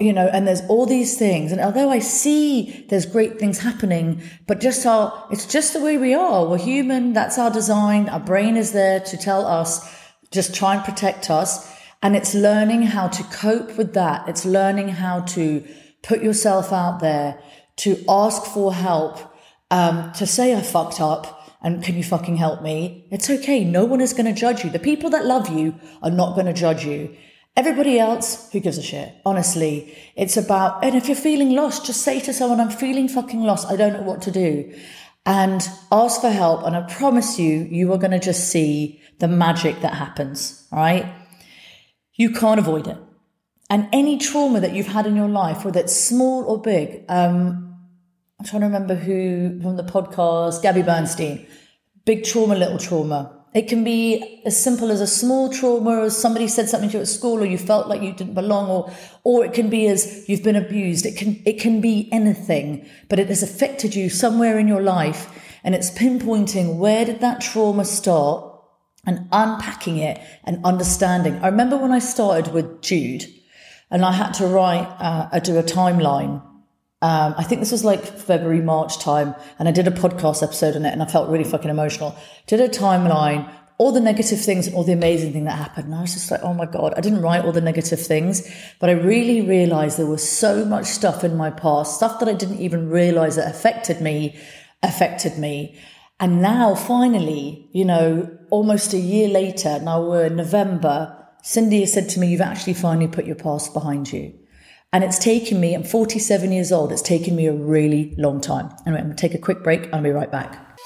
You 0.00 0.12
know, 0.12 0.28
and 0.28 0.47
there's 0.47 0.62
all 0.68 0.87
these 0.87 1.18
things. 1.18 1.52
And 1.52 1.61
although 1.61 1.90
I 1.90 1.99
see 1.99 2.87
there's 2.88 3.06
great 3.06 3.38
things 3.38 3.59
happening, 3.59 4.23
but 4.47 4.61
just 4.61 4.85
how 4.85 5.26
it's 5.30 5.47
just 5.47 5.73
the 5.73 5.80
way 5.80 5.97
we 5.99 6.14
are. 6.14 6.47
We're 6.47 6.59
human. 6.59 7.12
That's 7.12 7.38
our 7.38 7.50
design. 7.50 8.09
Our 8.09 8.21
brain 8.21 8.56
is 8.56 8.73
there 8.73 9.00
to 9.00 9.16
tell 9.16 9.47
us, 9.47 9.94
just 10.30 10.54
try 10.54 10.75
and 10.75 10.85
protect 10.85 11.30
us. 11.30 11.73
And 12.02 12.16
it's 12.16 12.35
learning 12.35 12.83
how 12.83 13.09
to 13.09 13.23
cope 13.25 13.78
with 13.78 13.94
that. 13.94 14.28
It's 14.28 14.44
learning 14.44 14.88
how 14.88 15.21
to 15.21 15.64
put 16.02 16.23
yourself 16.23 16.73
out 16.73 17.00
there, 17.00 17.38
to 17.76 18.04
ask 18.09 18.44
for 18.44 18.75
help, 18.75 19.18
um, 19.71 20.12
to 20.12 20.26
say 20.26 20.54
I 20.54 20.61
fucked 20.61 21.00
up. 21.00 21.40
And 21.62 21.83
can 21.83 21.97
you 21.97 22.04
fucking 22.04 22.37
help 22.37 22.61
me? 22.61 23.09
It's 23.11 23.30
okay. 23.30 23.64
No 23.64 23.87
one 23.87 24.02
is 24.02 24.12
going 24.12 24.26
to 24.26 24.38
judge 24.38 24.64
you. 24.64 24.71
The 24.71 24.78
people 24.78 25.09
that 25.11 25.25
love 25.25 25.49
you 25.49 25.75
are 26.02 26.11
not 26.11 26.35
going 26.35 26.44
to 26.44 26.52
judge 26.52 26.85
you. 26.85 27.16
Everybody 27.56 28.00
else, 28.00 28.50
who 28.50 28.58
gives 28.58 28.78
a 28.78 28.82
shit? 28.82 29.14
Honestly, 29.25 29.96
it's 30.16 30.37
about, 30.37 30.84
and 30.84 30.96
if 30.96 31.06
you're 31.06 31.16
feeling 31.16 31.50
lost, 31.52 31.87
just 31.87 32.02
say 32.02 32.18
to 32.20 32.32
someone, 32.32 32.61
I'm 32.61 32.70
feeling 32.70 33.08
fucking 33.08 33.42
lost. 33.42 33.70
I 33.70 33.76
don't 33.76 33.92
know 33.92 34.02
what 34.02 34.23
to 34.23 34.32
do. 34.32 34.75
And 35.25 35.66
ask 35.92 36.20
for 36.20 36.30
help. 36.30 36.64
And 36.64 36.75
I 36.75 36.82
promise 36.82 37.38
you, 37.38 37.61
you 37.70 37.92
are 37.92 37.99
going 37.99 38.11
to 38.11 38.18
just 38.18 38.50
see 38.50 39.00
the 39.20 39.28
magic 39.28 39.80
that 39.82 39.94
happens, 39.94 40.66
right? 40.73 41.14
You 42.14 42.30
can't 42.30 42.58
avoid 42.58 42.88
it. 42.88 42.99
And 43.70 43.88
any 43.92 44.18
trauma 44.18 44.61
that 44.61 44.75
you've 44.75 44.88
had 44.88 45.06
in 45.06 45.14
your 45.14 45.28
life, 45.28 45.64
whether 45.64 45.80
it's 45.80 45.94
small 45.94 46.44
or 46.44 46.61
big, 46.61 47.04
um, 47.08 47.76
I'm 48.38 48.44
trying 48.44 48.61
to 48.61 48.66
remember 48.66 48.94
who 48.96 49.61
from 49.62 49.76
the 49.76 49.84
podcast, 49.84 50.61
Gabby 50.61 50.82
Bernstein, 50.82 51.46
big 52.04 52.25
trauma, 52.25 52.56
little 52.56 52.78
trauma. 52.78 53.43
It 53.54 53.68
can 53.68 53.84
be 53.84 54.42
as 54.44 54.61
simple 54.61 54.90
as 54.90 55.00
a 55.00 55.06
small 55.06 55.49
trauma, 55.49 56.02
as 56.02 56.16
somebody 56.16 56.49
said 56.49 56.68
something 56.68 56.90
to 56.90 56.96
you 56.96 57.02
at 57.02 57.08
school, 57.08 57.40
or 57.40 57.46
you 57.46 57.56
felt 57.56 57.87
like 57.87 58.02
you 58.02 58.12
didn't 58.12 58.34
belong, 58.34 58.68
or 58.68 58.92
or 59.23 59.44
it 59.44 59.52
can 59.52 59.70
be 59.70 59.87
as 59.87 60.28
you've 60.28 60.42
been 60.42 60.56
abused. 60.56 61.06
It 61.06 61.16
can 61.16 61.40
it 61.46 61.61
can 61.61 61.80
be 61.80 62.08
anything, 62.11 62.87
but 63.08 63.20
it 63.20 63.28
has 63.28 63.44
affected 63.44 63.94
you 63.94 64.11
somewhere 64.11 64.58
in 64.58 64.66
your 64.66 64.82
life, 64.82 65.30
and 65.62 65.75
it's 65.75 65.90
pinpointing 65.90 66.78
where 66.78 67.04
did 67.04 67.20
that 67.20 67.40
trauma 67.40 67.84
start, 67.84 68.54
and 69.06 69.28
unpacking 69.30 69.99
it 69.99 70.20
and 70.44 70.64
understanding. 70.64 71.34
I 71.37 71.46
remember 71.46 71.76
when 71.76 71.92
I 71.92 72.00
started 72.00 72.52
with 72.52 72.82
Jude, 72.82 73.25
and 73.90 74.04
I 74.04 74.12
had 74.12 74.32
to 74.34 74.46
write, 74.46 74.88
uh, 74.99 75.38
do 75.38 75.58
a 75.58 75.62
timeline 75.62 76.42
um, 77.04 77.34
I 77.37 77.42
think 77.42 77.61
this 77.61 77.70
was 77.70 77.84
like 77.84 78.02
February, 78.02 78.62
March 78.62 78.99
time, 78.99 79.34
and 79.58 79.68
I 79.68 79.73
did 79.73 79.87
a 79.87 79.90
podcast 79.90 80.42
episode 80.42 80.75
on 80.75 80.87
it, 80.87 80.92
and 80.94 81.02
I 81.02 81.04
felt 81.04 81.28
really 81.28 81.44
fucking 81.44 81.68
emotional. 81.68 82.16
Did 82.46 82.61
a 82.61 82.68
timeline, 82.70 83.46
all 83.76 83.92
the 83.92 84.00
negative 84.00 84.40
things 84.40 84.66
and 84.66 84.75
all 84.75 84.84
the 84.84 84.94
amazing 84.94 85.34
thing 85.34 85.44
that 85.44 85.58
happened, 85.58 85.88
and 85.88 85.94
I 85.94 86.00
was 86.00 86.14
just 86.14 86.30
like, 86.30 86.40
oh 86.42 86.54
my 86.54 86.64
god, 86.64 86.94
I 86.96 87.02
didn't 87.02 87.20
write 87.20 87.44
all 87.44 87.52
the 87.52 87.61
negative 87.61 88.00
things, 88.00 88.50
but 88.80 88.88
I 88.88 88.94
really 88.94 89.42
realized 89.42 89.99
there 89.99 90.06
was 90.06 90.26
so 90.26 90.64
much 90.64 90.87
stuff 90.87 91.23
in 91.25 91.37
my 91.37 91.50
past, 91.50 91.96
stuff 91.96 92.20
that 92.20 92.28
I 92.30 92.32
didn't 92.32 92.61
even 92.61 92.88
realize 92.88 93.37
that 93.37 93.54
affected 93.54 94.00
me, 94.00 94.40
affected 94.82 95.37
me. 95.37 95.78
And 96.20 96.40
now, 96.40 96.75
finally, 96.75 97.68
you 97.73 97.84
know, 97.84 98.34
almost 98.49 98.94
a 98.94 98.99
year 98.99 99.28
later, 99.28 99.78
now 99.78 100.02
we're 100.02 100.25
in 100.25 100.37
November, 100.37 101.23
Cindy 101.42 101.80
has 101.80 101.92
said 101.92 102.08
to 102.08 102.18
me, 102.18 102.28
You've 102.28 102.40
actually 102.40 102.73
finally 102.73 103.08
put 103.08 103.26
your 103.26 103.37
past 103.37 103.75
behind 103.75 104.11
you. 104.11 104.32
And 104.94 105.02
it's 105.02 105.18
taken 105.18 105.58
me, 105.58 105.74
I'm 105.74 105.82
47 105.82 106.52
years 106.52 106.70
old, 106.70 106.92
it's 106.92 107.02
taken 107.02 107.34
me 107.34 107.48
a 107.48 107.52
really 107.52 108.14
long 108.16 108.40
time. 108.40 108.70
Anyway, 108.86 109.00
I'm 109.00 109.06
gonna 109.06 109.16
take 109.16 109.34
a 109.34 109.38
quick 109.38 109.64
break, 109.64 109.92
I'll 109.92 110.00
be 110.00 110.10
right 110.10 110.30
back. 110.30 110.78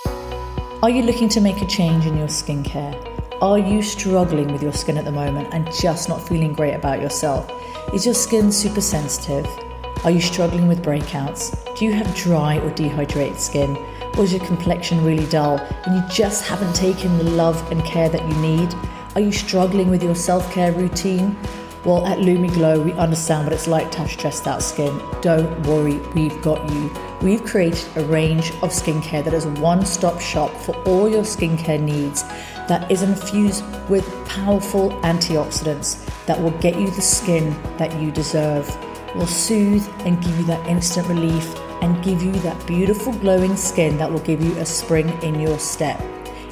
Are 0.83 0.89
you 0.89 1.03
looking 1.03 1.29
to 1.29 1.43
make 1.43 1.61
a 1.61 1.67
change 1.67 2.07
in 2.07 2.17
your 2.17 2.27
skincare? 2.27 2.97
Are 3.43 3.59
you 3.59 3.83
struggling 3.83 4.51
with 4.51 4.63
your 4.63 4.73
skin 4.73 4.97
at 4.97 5.05
the 5.05 5.13
moment 5.13 5.53
and 5.53 5.71
just 5.75 6.09
not 6.09 6.27
feeling 6.27 6.55
great 6.55 6.73
about 6.73 7.03
yourself? 7.03 7.53
Is 7.93 8.07
your 8.07 8.15
skin 8.15 8.51
super 8.51 8.81
sensitive? 8.81 9.47
Are 10.07 10.11
you 10.11 10.23
struggling 10.23 10.69
with 10.69 10.83
breakouts? 10.83 11.77
Do 11.77 11.85
you 11.85 11.93
have 11.93 12.17
dry 12.17 12.61
or 12.61 12.71
dehydrated 12.71 13.39
skin? 13.39 13.77
Or 14.17 14.25
is 14.25 14.33
your 14.33 14.43
complexion 14.47 15.05
really 15.05 15.27
dull 15.27 15.59
and 15.85 15.95
you 15.95 16.03
just 16.11 16.47
haven't 16.47 16.75
taken 16.75 17.19
the 17.19 17.25
love 17.25 17.71
and 17.71 17.85
care 17.85 18.09
that 18.09 18.27
you 18.27 18.37
need? 18.37 18.75
Are 19.17 19.21
you 19.21 19.33
struggling 19.33 19.91
with 19.91 20.03
your 20.03 20.15
self 20.15 20.51
care 20.51 20.73
routine? 20.73 21.37
Well, 21.89 22.05
at 22.05 22.19
Lumi 22.19 22.53
Glo, 22.53 22.83
we 22.83 22.93
understand 22.93 23.47
what 23.47 23.55
it's 23.55 23.67
like 23.67 23.91
to 23.93 24.01
have 24.01 24.11
stressed 24.11 24.47
out 24.47 24.63
skin. 24.63 25.01
Don't 25.23 25.59
worry, 25.63 25.97
we've 26.15 26.39
got 26.43 26.71
you. 26.71 26.93
We've 27.23 27.43
created 27.43 27.89
a 27.97 28.05
range 28.05 28.51
of 28.61 28.73
skincare 28.73 29.25
that 29.25 29.33
is 29.33 29.47
a 29.47 29.51
one 29.53 29.87
stop 29.87 30.21
shop 30.21 30.51
for 30.51 30.77
all 30.83 31.09
your 31.09 31.23
skincare 31.23 31.81
needs 31.81 32.25
that 32.69 32.91
is 32.91 33.01
infused 33.01 33.65
with 33.89 34.05
powerful 34.27 34.91
antioxidants 35.01 36.05
that 36.27 36.39
will 36.39 36.51
get 36.59 36.79
you 36.79 36.91
the 36.91 37.01
skin 37.01 37.57
that 37.79 37.99
you 37.99 38.11
deserve, 38.11 38.69
will 39.17 39.27
soothe 39.27 39.89
and 40.01 40.23
give 40.23 40.39
you 40.39 40.45
that 40.45 40.67
instant 40.69 41.09
relief 41.09 41.57
and 41.81 42.05
give 42.05 42.23
you 42.23 42.33
that 42.33 42.67
beautiful 42.67 43.15
glowing 43.15 43.57
skin 43.57 43.97
that 43.97 44.13
will 44.13 44.21
give 44.21 44.43
you 44.43 44.55
a 44.59 44.67
spring 44.67 45.09
in 45.23 45.41
your 45.41 45.59
step. 45.59 45.99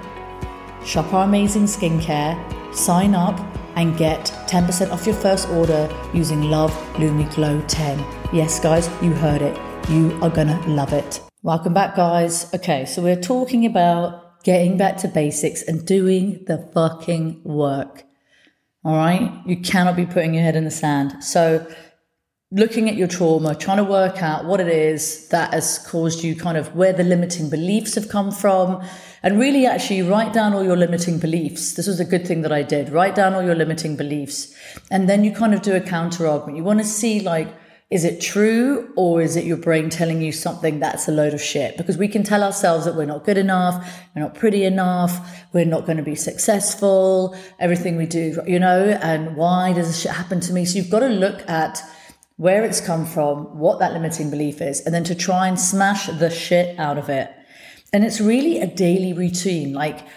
Shop 0.86 1.14
our 1.14 1.26
amazing 1.26 1.66
skincare, 1.66 2.38
sign 2.74 3.14
up 3.14 3.38
and 3.76 3.98
get 3.98 4.26
10% 4.48 4.92
off 4.92 5.06
your 5.06 5.16
first 5.16 5.50
order 5.50 5.90
using 6.14 6.44
Love 6.44 6.72
Lumi 6.94 7.34
Glo 7.36 7.62
10. 7.68 8.00
Yes, 8.34 8.60
guys, 8.60 8.90
you 9.02 9.14
heard 9.14 9.42
it. 9.42 9.58
You 9.90 10.18
are 10.22 10.30
gonna 10.30 10.62
love 10.68 10.94
it. 10.94 11.22
Welcome 11.44 11.74
back, 11.74 11.96
guys. 11.96 12.54
Okay, 12.54 12.86
so 12.86 13.02
we're 13.02 13.22
talking 13.22 13.66
about 13.66 14.44
getting 14.44 14.78
back 14.78 14.98
to 14.98 15.08
basics 15.08 15.64
and 15.64 15.86
doing 15.86 16.44
the 16.48 16.70
fucking 16.74 17.42
work. 17.44 18.04
All 18.84 18.96
right. 18.96 19.32
You 19.46 19.58
cannot 19.58 19.96
be 19.96 20.06
putting 20.06 20.34
your 20.34 20.44
head 20.44 20.56
in 20.56 20.66
the 20.66 20.72
sand. 20.72 21.24
So, 21.24 21.68
looking 22.54 22.90
at 22.90 22.96
your 22.96 23.08
trauma, 23.08 23.56
trying 23.56 23.78
to 23.78 23.84
work 23.84 24.22
out 24.22 24.44
what 24.46 24.60
it 24.60 24.68
is 24.68 25.30
that 25.30 25.54
has 25.54 25.80
caused 25.88 26.22
you 26.22 26.36
kind 26.36 26.58
of 26.58 26.76
where 26.76 26.92
the 26.92 27.04
limiting 27.04 27.50
beliefs 27.50 27.96
have 27.96 28.10
come 28.10 28.32
from, 28.32 28.84
and 29.24 29.40
really 29.40 29.66
actually 29.66 30.02
write 30.02 30.34
down 30.34 30.54
all 30.54 30.64
your 30.64 30.76
limiting 30.76 31.20
beliefs. 31.20 31.76
This 31.76 31.88
was 31.88 32.00
a 32.00 32.06
good 32.06 32.28
thing 32.28 32.42
that 32.42 32.52
I 32.52 32.64
did. 32.64 32.90
Write 32.90 33.16
down 33.16 33.36
all 33.36 33.44
your 33.44 33.56
limiting 33.56 33.96
beliefs. 33.96 34.54
And 34.90 35.08
then 35.08 35.24
you 35.24 35.32
kind 35.32 35.54
of 35.54 35.62
do 35.62 35.76
a 35.76 35.80
counter 35.80 36.28
argument. 36.28 36.58
You 36.58 36.64
want 36.64 36.80
to 36.80 36.86
see 36.86 37.22
like, 37.22 37.48
is 37.92 38.06
it 38.06 38.22
true 38.22 38.90
or 38.96 39.22
is 39.22 39.36
it 39.36 39.44
your 39.44 39.58
brain 39.58 39.90
telling 39.90 40.22
you 40.22 40.32
something 40.32 40.80
that's 40.80 41.10
a 41.10 41.12
load 41.12 41.34
of 41.34 41.42
shit? 41.42 41.76
Because 41.76 41.98
we 41.98 42.08
can 42.08 42.24
tell 42.24 42.42
ourselves 42.42 42.86
that 42.86 42.96
we're 42.96 43.06
not 43.06 43.26
good 43.26 43.38
enough, 43.38 43.86
we're 44.16 44.22
not 44.22 44.34
pretty 44.34 44.64
enough, 44.64 45.46
we're 45.52 45.66
not 45.66 45.86
going 45.86 45.98
to 45.98 46.04
be 46.04 46.16
successful, 46.16 47.36
everything 47.60 47.98
we 47.98 48.06
do, 48.06 48.42
you 48.48 48.60
know, 48.60 48.98
and 49.02 49.36
why 49.36 49.74
does 49.74 49.88
this 49.88 50.02
shit 50.02 50.12
happen 50.12 50.40
to 50.40 50.54
me? 50.54 50.64
So 50.64 50.78
you've 50.78 50.90
got 50.90 51.02
to 51.02 51.10
look 51.10 51.48
at 51.50 51.82
where 52.38 52.64
it's 52.64 52.80
come 52.80 53.06
from, 53.06 53.60
what 53.60 53.80
that 53.80 53.92
limiting 53.92 54.30
belief 54.30 54.62
is, 54.62 54.80
and 54.82 54.96
then 54.96 55.04
to 55.04 55.14
try 55.14 55.50
and 55.50 55.60
smash 55.60 56.08
the 56.08 56.30
shit 56.30 56.80
out 56.80 56.98
of 56.98 57.10
it. 57.10 57.30
And 57.92 58.06
it's 58.06 58.22
really 58.22 58.62
a 58.62 58.68
daily 58.68 59.12
routine. 59.12 59.74
Like 59.74 60.08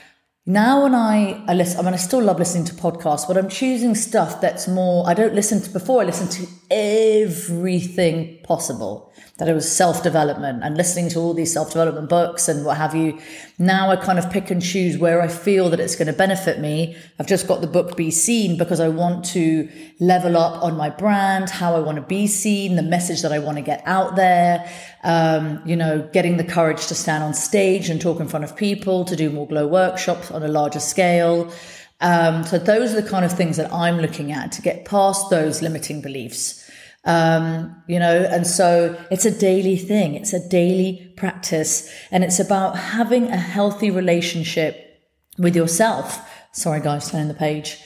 now, 0.46 0.82
when 0.82 0.94
I, 0.94 1.42
I 1.48 1.54
listen, 1.54 1.80
I 1.80 1.82
mean, 1.84 1.94
I 1.94 1.96
still 1.96 2.22
love 2.22 2.38
listening 2.38 2.66
to 2.66 2.74
podcasts, 2.74 3.26
but 3.26 3.38
I'm 3.38 3.48
choosing 3.48 3.94
stuff 3.94 4.42
that's 4.42 4.68
more, 4.68 5.08
I 5.08 5.14
don't 5.14 5.34
listen 5.34 5.62
to, 5.62 5.70
before 5.70 6.02
I 6.02 6.04
listen 6.04 6.28
to 6.28 6.46
everything 6.70 8.43
possible 8.44 9.12
that 9.38 9.48
it 9.48 9.54
was 9.54 9.70
self 9.70 10.04
development 10.04 10.62
and 10.62 10.76
listening 10.76 11.08
to 11.08 11.18
all 11.18 11.34
these 11.34 11.52
self 11.52 11.68
development 11.70 12.08
books 12.08 12.48
and 12.48 12.64
what 12.64 12.76
have 12.76 12.94
you. 12.94 13.18
Now 13.58 13.90
I 13.90 13.96
kind 13.96 14.18
of 14.18 14.30
pick 14.30 14.50
and 14.50 14.62
choose 14.62 14.96
where 14.96 15.20
I 15.20 15.26
feel 15.26 15.70
that 15.70 15.80
it's 15.80 15.96
going 15.96 16.06
to 16.06 16.12
benefit 16.12 16.60
me. 16.60 16.96
I've 17.18 17.26
just 17.26 17.48
got 17.48 17.60
the 17.60 17.66
book 17.66 17.96
Be 17.96 18.12
Seen 18.12 18.56
because 18.56 18.78
I 18.78 18.88
want 18.88 19.24
to 19.26 19.68
level 19.98 20.36
up 20.36 20.62
on 20.62 20.76
my 20.76 20.88
brand, 20.88 21.50
how 21.50 21.74
I 21.74 21.80
want 21.80 21.96
to 21.96 22.02
be 22.02 22.28
seen, 22.28 22.76
the 22.76 22.82
message 22.82 23.22
that 23.22 23.32
I 23.32 23.40
want 23.40 23.56
to 23.56 23.62
get 23.62 23.82
out 23.86 24.14
there. 24.14 24.70
Um, 25.02 25.60
you 25.66 25.76
know, 25.76 26.08
getting 26.12 26.36
the 26.36 26.44
courage 26.44 26.86
to 26.86 26.94
stand 26.94 27.24
on 27.24 27.34
stage 27.34 27.90
and 27.90 28.00
talk 28.00 28.20
in 28.20 28.28
front 28.28 28.44
of 28.44 28.56
people, 28.56 29.04
to 29.04 29.16
do 29.16 29.30
more 29.30 29.48
glow 29.48 29.66
workshops 29.66 30.30
on 30.30 30.42
a 30.44 30.48
larger 30.48 30.80
scale. 30.80 31.52
Um, 32.00 32.44
so 32.44 32.58
those 32.58 32.92
are 32.92 33.00
the 33.00 33.08
kind 33.08 33.24
of 33.24 33.32
things 33.32 33.56
that 33.56 33.72
I'm 33.72 33.98
looking 33.98 34.30
at 34.30 34.52
to 34.52 34.62
get 34.62 34.84
past 34.84 35.30
those 35.30 35.62
limiting 35.62 36.00
beliefs. 36.00 36.63
Um, 37.06 37.82
you 37.86 37.98
know, 37.98 38.22
and 38.22 38.46
so 38.46 38.98
it's 39.10 39.26
a 39.26 39.30
daily 39.30 39.76
thing. 39.76 40.14
It's 40.14 40.32
a 40.32 40.48
daily 40.48 41.12
practice 41.16 41.92
and 42.10 42.24
it's 42.24 42.40
about 42.40 42.78
having 42.78 43.28
a 43.28 43.36
healthy 43.36 43.90
relationship 43.90 45.02
with 45.38 45.54
yourself. 45.54 46.18
Sorry, 46.52 46.80
guys, 46.80 47.10
turning 47.10 47.28
the 47.28 47.34
page. 47.34 47.78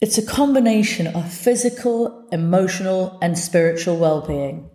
It's 0.00 0.18
a 0.18 0.26
combination 0.26 1.06
of 1.08 1.32
physical, 1.32 2.28
emotional, 2.30 3.18
and 3.22 3.38
spiritual 3.38 3.96
well 3.96 4.20
being. 4.20 4.70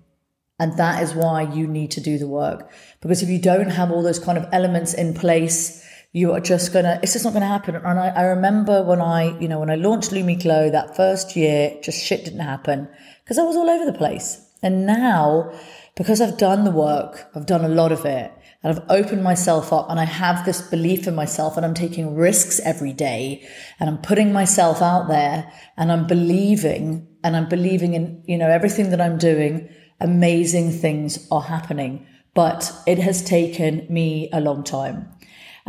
And 0.59 0.75
that 0.77 1.01
is 1.01 1.13
why 1.13 1.43
you 1.43 1.67
need 1.67 1.91
to 1.91 2.01
do 2.01 2.17
the 2.17 2.27
work. 2.27 2.69
Because 2.99 3.23
if 3.23 3.29
you 3.29 3.39
don't 3.39 3.69
have 3.69 3.91
all 3.91 4.03
those 4.03 4.19
kind 4.19 4.37
of 4.37 4.47
elements 4.51 4.93
in 4.93 5.13
place, 5.13 5.85
you 6.11 6.31
are 6.31 6.39
just 6.39 6.73
gonna 6.73 6.99
it's 7.03 7.13
just 7.13 7.25
not 7.25 7.33
gonna 7.33 7.45
happen 7.45 7.75
and 7.75 7.99
I, 7.99 8.07
I 8.07 8.23
remember 8.23 8.83
when 8.83 8.99
i 8.99 9.37
you 9.39 9.47
know 9.47 9.59
when 9.59 9.69
i 9.69 9.75
launched 9.75 10.09
lumi 10.11 10.41
glo 10.41 10.69
that 10.69 10.95
first 10.95 11.35
year 11.35 11.77
just 11.83 12.03
shit 12.03 12.25
didn't 12.25 12.39
happen 12.39 12.89
because 13.29 13.37
I 13.37 13.43
was 13.43 13.57
all 13.57 13.69
over 13.69 13.85
the 13.85 13.95
place. 13.95 14.43
And 14.63 14.87
now, 14.87 15.53
because 15.95 16.19
I've 16.19 16.39
done 16.39 16.63
the 16.63 16.71
work, 16.71 17.29
I've 17.35 17.45
done 17.45 17.63
a 17.63 17.69
lot 17.69 17.91
of 17.91 18.03
it, 18.03 18.33
and 18.63 18.75
I've 18.75 18.83
opened 18.89 19.23
myself 19.23 19.71
up 19.71 19.87
and 19.87 19.99
I 19.99 20.05
have 20.05 20.45
this 20.45 20.63
belief 20.63 21.07
in 21.07 21.13
myself 21.13 21.55
and 21.55 21.63
I'm 21.63 21.75
taking 21.75 22.15
risks 22.15 22.59
every 22.61 22.91
day 22.91 23.47
and 23.79 23.87
I'm 23.87 23.99
putting 23.99 24.33
myself 24.33 24.81
out 24.81 25.09
there 25.09 25.53
and 25.77 25.91
I'm 25.91 26.07
believing 26.07 27.07
and 27.23 27.37
I'm 27.37 27.47
believing 27.47 27.93
in, 27.93 28.23
you 28.25 28.39
know, 28.39 28.49
everything 28.49 28.89
that 28.89 28.99
I'm 28.99 29.19
doing, 29.19 29.69
amazing 29.99 30.71
things 30.71 31.27
are 31.31 31.43
happening. 31.43 32.07
But 32.33 32.73
it 32.87 32.97
has 32.97 33.23
taken 33.23 33.85
me 33.91 34.29
a 34.33 34.41
long 34.41 34.63
time. 34.63 35.07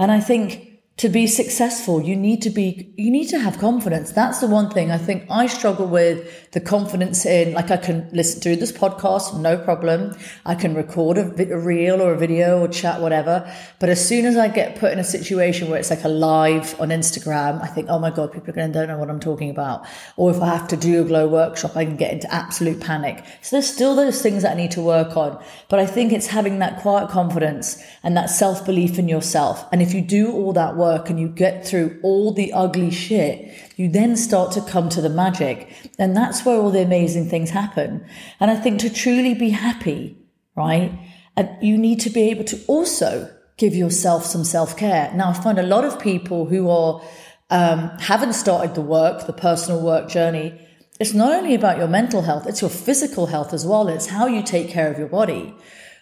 And 0.01 0.11
I 0.11 0.19
think 0.19 0.81
to 0.97 1.11
be 1.11 1.27
successful, 1.27 2.01
you 2.03 2.17
need 2.17 2.41
to 2.43 2.51
be, 2.51 2.95
you 2.97 3.11
need 3.11 3.27
to 3.27 3.39
have 3.39 3.59
confidence. 3.59 4.13
That's 4.13 4.41
the 4.41 4.47
one 4.47 4.71
thing 4.71 4.91
I 4.91 4.97
think 4.97 5.27
I 5.31 5.47
struggle 5.47 5.87
with 5.87 6.50
the 6.53 6.61
confidence 6.61 7.25
in, 7.25 7.55
like 7.55 7.71
I 7.71 7.77
can 7.77 8.09
listen 8.13 8.41
to 8.41 8.57
this 8.57 8.73
podcast, 8.73 9.39
no 9.39 9.57
problem. 9.57 10.17
I 10.45 10.57
can 10.57 10.75
record 10.75 11.17
a, 11.17 11.55
a 11.55 11.59
reel 11.59 12.03
or 12.03 12.13
a 12.13 12.19
video 12.19 12.61
or 12.61 12.67
chat, 12.67 13.01
whatever. 13.01 13.49
But 13.79 13.89
as 13.89 14.07
soon 14.07 14.27
as 14.27 14.37
I 14.37 14.49
get 14.49 14.77
put 14.77 14.93
in 14.93 14.99
a 14.99 15.05
situation 15.05 15.71
where 15.71 15.79
it's 15.79 15.91
like 15.91 16.03
a 16.03 16.09
live 16.09 16.79
on 16.81 16.89
Instagram, 16.89 17.63
I 17.63 17.69
think, 17.69 17.89
oh 17.89 18.01
my 18.01 18.11
God, 18.11 18.33
people 18.33 18.51
are 18.51 18.53
going 18.53 18.73
to 18.73 18.81
don't 18.81 18.89
know 18.89 18.99
what 18.99 19.11
I'm 19.11 19.21
talking 19.21 19.51
about. 19.51 19.87
Or 20.17 20.31
if 20.31 20.41
I 20.41 20.47
have 20.47 20.67
to 20.69 20.77
do 20.77 21.01
a 21.01 21.05
glow 21.05 21.29
workshop, 21.29 21.77
I 21.77 21.85
can 21.85 21.97
get 21.97 22.13
into 22.13 22.33
absolute 22.33 22.81
panic. 22.81 23.25
So 23.43 23.57
there's 23.57 23.73
still 23.73 23.95
those 23.95 24.21
things 24.21 24.43
that 24.43 24.53
I 24.53 24.57
need 24.57 24.73
to 24.73 24.81
work 24.81 25.17
on. 25.17 25.43
But 25.69 25.79
I 25.79 25.87
think 25.87 26.13
it's 26.13 26.29
having 26.29 26.59
that 26.59 26.81
quiet 26.81 27.11
confidence 27.11 27.83
and 28.03 28.17
that 28.17 28.29
self 28.31 28.65
belief 28.67 28.99
in 28.99 29.09
yourself. 29.09 29.67
And 29.71 29.83
if 29.83 29.95
you 29.95 30.01
do 30.01 30.33
all 30.33 30.53
that 30.55 30.77
work 30.77 31.11
and 31.11 31.21
you 31.21 31.29
get 31.29 31.67
through 31.67 32.01
all 32.03 32.33
the 32.33 32.53
ugly 32.53 32.91
shit, 32.91 33.55
you 33.77 33.89
then 33.89 34.17
start 34.17 34.53
to 34.53 34.61
come 34.61 34.89
to 34.91 35.01
the 35.01 35.09
magic. 35.09 35.73
And 35.99 36.17
that's 36.17 36.40
where 36.45 36.57
all 36.57 36.71
the 36.71 36.83
amazing 36.83 37.29
things 37.29 37.51
happen. 37.51 38.05
And 38.39 38.51
I 38.51 38.57
think 38.57 38.81
to 38.81 38.91
truly 38.91 39.35
be 39.35 39.51
happy, 39.51 40.17
right? 40.57 40.93
And 41.37 41.51
you 41.63 41.79
need 41.79 42.01
to 42.01 42.11
be 42.11 42.31
able 42.31 42.45
to 42.45 42.61
also 42.67 43.35
give 43.57 43.75
yourself 43.75 44.25
some 44.25 44.45
self 44.45 44.77
care. 44.77 45.13
Now, 45.15 45.31
I 45.31 45.33
find 45.35 45.59
a 45.59 45.63
lot 45.63 45.85
of 45.85 46.01
people 46.01 46.47
who 46.47 46.69
are, 46.71 47.03
um, 47.51 47.91
haven't 47.99 48.33
started 48.33 48.75
the 48.75 48.81
work, 48.81 49.27
the 49.27 49.33
personal 49.33 49.81
work 49.81 50.09
journey. 50.09 50.59
It's 50.99 51.15
not 51.15 51.33
only 51.33 51.55
about 51.55 51.79
your 51.79 51.89
mental 51.89 52.23
health, 52.23 52.47
it's 52.47 52.61
your 52.61 52.71
physical 52.71 53.27
health 53.27 53.55
as 53.55 53.67
well. 53.67 53.89
It's 53.89 54.07
how 54.07 54.27
you 54.27 54.43
take 54.43 54.69
care 54.69 54.91
of 54.91 54.99
your 54.99 55.09
body. 55.09 55.55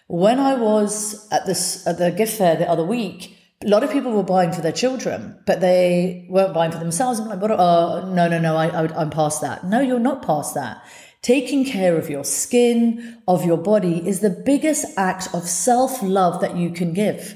When 0.07 0.39
I 0.39 0.55
was 0.55 1.27
at 1.31 1.45
this, 1.45 1.85
at 1.87 1.99
the 1.99 2.11
gift 2.11 2.37
fair 2.37 2.55
the 2.55 2.69
other 2.69 2.83
week, 2.83 3.38
a 3.61 3.67
lot 3.67 3.83
of 3.83 3.91
people 3.91 4.13
were 4.13 4.23
buying 4.23 4.53
for 4.53 4.61
their 4.61 4.71
children, 4.71 5.37
but 5.45 5.59
they 5.59 6.25
weren't 6.29 6.53
buying 6.53 6.71
for 6.71 6.77
themselves. 6.77 7.19
I'm 7.19 7.27
like, 7.27 7.41
what? 7.41 7.51
Uh, 7.51 8.05
no, 8.05 8.29
no, 8.29 8.39
no, 8.39 8.55
I, 8.55 8.67
I, 8.67 9.01
I'm 9.01 9.09
past 9.09 9.41
that. 9.41 9.65
No, 9.65 9.81
you're 9.81 9.99
not 9.99 10.25
past 10.25 10.53
that. 10.55 10.81
Taking 11.21 11.65
care 11.65 11.97
of 11.97 12.09
your 12.09 12.23
skin, 12.23 13.21
of 13.27 13.43
your 13.43 13.57
body 13.57 14.07
is 14.07 14.21
the 14.21 14.29
biggest 14.29 14.85
act 14.97 15.27
of 15.33 15.43
self 15.43 16.01
love 16.01 16.39
that 16.39 16.55
you 16.55 16.69
can 16.69 16.93
give. 16.93 17.35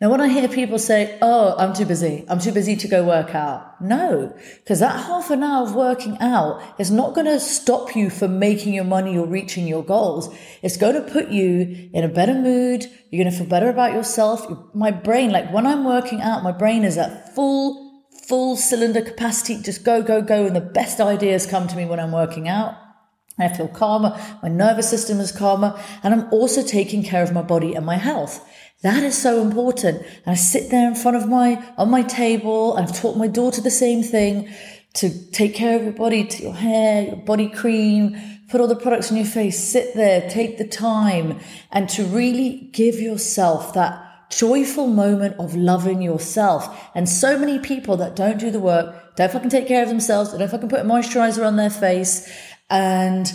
Now, 0.00 0.08
when 0.08 0.22
I 0.22 0.28
hear 0.28 0.48
people 0.48 0.78
say, 0.78 1.18
Oh, 1.20 1.54
I'm 1.58 1.74
too 1.74 1.84
busy. 1.84 2.24
I'm 2.26 2.38
too 2.38 2.52
busy 2.52 2.74
to 2.74 2.88
go 2.88 3.04
work 3.04 3.34
out. 3.34 3.82
No, 3.82 4.34
because 4.56 4.80
that 4.80 5.04
half 5.04 5.30
an 5.30 5.42
hour 5.42 5.64
of 5.64 5.74
working 5.74 6.16
out 6.20 6.62
is 6.78 6.90
not 6.90 7.14
going 7.14 7.26
to 7.26 7.38
stop 7.38 7.94
you 7.94 8.08
from 8.08 8.38
making 8.38 8.72
your 8.72 8.84
money 8.84 9.18
or 9.18 9.26
reaching 9.26 9.66
your 9.66 9.84
goals. 9.84 10.34
It's 10.62 10.78
going 10.78 10.94
to 10.94 11.12
put 11.12 11.28
you 11.28 11.90
in 11.92 12.02
a 12.02 12.08
better 12.08 12.32
mood. 12.32 12.86
You're 13.10 13.22
going 13.22 13.32
to 13.32 13.38
feel 13.38 13.46
better 13.46 13.68
about 13.68 13.92
yourself. 13.92 14.46
My 14.74 14.90
brain, 14.90 15.32
like 15.32 15.52
when 15.52 15.66
I'm 15.66 15.84
working 15.84 16.22
out, 16.22 16.42
my 16.42 16.52
brain 16.52 16.84
is 16.84 16.96
at 16.96 17.34
full, 17.34 18.06
full 18.26 18.56
cylinder 18.56 19.02
capacity. 19.02 19.60
Just 19.60 19.84
go, 19.84 20.02
go, 20.02 20.22
go. 20.22 20.46
And 20.46 20.56
the 20.56 20.62
best 20.62 21.00
ideas 21.00 21.44
come 21.44 21.68
to 21.68 21.76
me 21.76 21.84
when 21.84 22.00
I'm 22.00 22.12
working 22.12 22.48
out. 22.48 22.74
I 23.38 23.48
feel 23.48 23.68
calmer. 23.68 24.18
My 24.42 24.48
nervous 24.48 24.88
system 24.88 25.20
is 25.20 25.32
calmer. 25.32 25.78
And 26.02 26.14
I'm 26.14 26.32
also 26.32 26.62
taking 26.62 27.02
care 27.02 27.22
of 27.22 27.32
my 27.32 27.42
body 27.42 27.74
and 27.74 27.84
my 27.84 27.96
health. 27.96 28.46
That 28.82 29.02
is 29.02 29.16
so 29.16 29.42
important. 29.42 29.98
And 30.24 30.32
I 30.32 30.34
sit 30.34 30.70
there 30.70 30.88
in 30.88 30.94
front 30.94 31.16
of 31.16 31.28
my, 31.28 31.62
on 31.76 31.90
my 31.90 32.02
table. 32.02 32.76
I've 32.78 32.96
taught 32.96 33.16
my 33.16 33.26
daughter 33.26 33.60
the 33.60 33.70
same 33.70 34.02
thing 34.02 34.48
to 34.94 35.10
take 35.30 35.54
care 35.54 35.76
of 35.76 35.84
your 35.84 35.92
body, 35.92 36.24
to 36.24 36.42
your 36.42 36.54
hair, 36.54 37.02
your 37.02 37.16
body 37.16 37.48
cream, 37.48 38.16
put 38.48 38.60
all 38.60 38.66
the 38.66 38.76
products 38.76 39.10
on 39.10 39.16
your 39.16 39.26
face, 39.26 39.62
sit 39.62 39.94
there, 39.94 40.28
take 40.28 40.58
the 40.58 40.66
time 40.66 41.38
and 41.70 41.88
to 41.90 42.04
really 42.04 42.70
give 42.72 42.96
yourself 42.96 43.74
that 43.74 44.06
joyful 44.30 44.86
moment 44.86 45.36
of 45.38 45.54
loving 45.54 46.00
yourself. 46.02 46.88
And 46.94 47.08
so 47.08 47.38
many 47.38 47.58
people 47.58 47.96
that 47.98 48.16
don't 48.16 48.38
do 48.38 48.50
the 48.50 48.60
work, 48.60 49.14
don't 49.16 49.30
fucking 49.30 49.50
take 49.50 49.68
care 49.68 49.82
of 49.82 49.88
themselves, 49.88 50.32
don't 50.32 50.50
fucking 50.50 50.68
put 50.68 50.80
a 50.80 50.84
moisturizer 50.84 51.46
on 51.46 51.56
their 51.56 51.70
face 51.70 52.28
and 52.68 53.26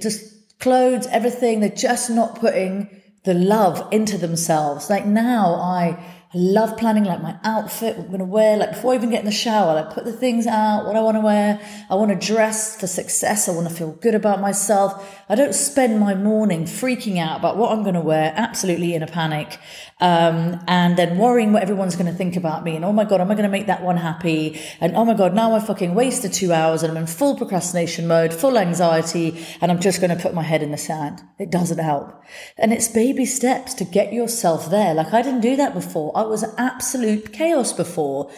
just 0.00 0.58
clothes, 0.60 1.06
everything. 1.08 1.60
They're 1.60 1.70
just 1.70 2.08
not 2.10 2.38
putting 2.38 3.02
the 3.26 3.34
love 3.34 3.86
into 3.92 4.16
themselves. 4.16 4.88
Like 4.88 5.04
now 5.04 5.56
I 5.56 6.02
love 6.32 6.76
planning 6.76 7.04
like 7.04 7.22
my 7.22 7.36
outfit, 7.44 7.96
I'm 7.98 8.06
going 8.06 8.20
to 8.20 8.24
wear, 8.24 8.56
like 8.56 8.70
before 8.70 8.92
I 8.92 8.96
even 8.96 9.10
get 9.10 9.20
in 9.20 9.26
the 9.26 9.32
shower, 9.32 9.74
like 9.74 9.92
put 9.92 10.04
the 10.04 10.12
things 10.12 10.46
out, 10.46 10.86
what 10.86 10.94
I 10.94 11.00
want 11.00 11.16
to 11.16 11.20
wear. 11.20 11.60
I 11.90 11.94
want 11.96 12.18
to 12.18 12.26
dress 12.26 12.78
for 12.80 12.86
success. 12.86 13.48
I 13.48 13.52
want 13.52 13.68
to 13.68 13.74
feel 13.74 13.92
good 13.92 14.14
about 14.14 14.40
myself. 14.40 15.24
I 15.28 15.34
don't 15.34 15.54
spend 15.54 15.98
my 15.98 16.14
morning 16.14 16.66
freaking 16.66 17.18
out 17.18 17.40
about 17.40 17.56
what 17.56 17.72
I'm 17.72 17.82
going 17.82 17.96
to 17.96 18.00
wear, 18.00 18.32
absolutely 18.36 18.94
in 18.94 19.02
a 19.02 19.08
panic. 19.08 19.58
Um, 20.00 20.62
and 20.68 20.96
then 20.96 21.18
worrying 21.18 21.52
what 21.52 21.64
everyone's 21.64 21.96
going 21.96 22.10
to 22.10 22.16
think 22.16 22.36
about 22.36 22.62
me. 22.62 22.76
And 22.76 22.84
oh 22.84 22.92
my 22.92 23.04
God, 23.04 23.20
am 23.20 23.28
I 23.30 23.34
going 23.34 23.42
to 23.42 23.50
make 23.50 23.66
that 23.66 23.82
one 23.82 23.96
happy? 23.96 24.60
And 24.80 24.94
oh 24.94 25.04
my 25.04 25.14
God, 25.14 25.34
now 25.34 25.56
I 25.56 25.58
fucking 25.58 25.96
wasted 25.96 26.32
two 26.32 26.52
hours 26.52 26.84
and 26.84 26.92
I'm 26.92 26.96
in 26.96 27.08
full 27.08 27.36
procrastination 27.36 28.06
mode, 28.06 28.32
full 28.32 28.56
anxiety, 28.56 29.44
and 29.60 29.72
I'm 29.72 29.80
just 29.80 30.00
going 30.00 30.16
to 30.16 30.22
put 30.22 30.32
my 30.32 30.44
head 30.44 30.62
in 30.62 30.70
the 30.70 30.78
sand. 30.78 31.22
It 31.40 31.50
doesn't 31.50 31.78
help. 31.78 32.22
And 32.56 32.72
it's 32.72 32.86
baby 32.86 33.26
steps 33.26 33.74
to 33.74 33.84
get 33.84 34.12
yourself 34.12 34.70
there. 34.70 34.94
Like 34.94 35.12
I 35.12 35.22
didn't 35.22 35.40
do 35.40 35.56
that 35.56 35.74
before. 35.74 36.16
I 36.16 36.22
was 36.22 36.44
absolute 36.56 37.32
chaos 37.32 37.72
before 37.72 38.30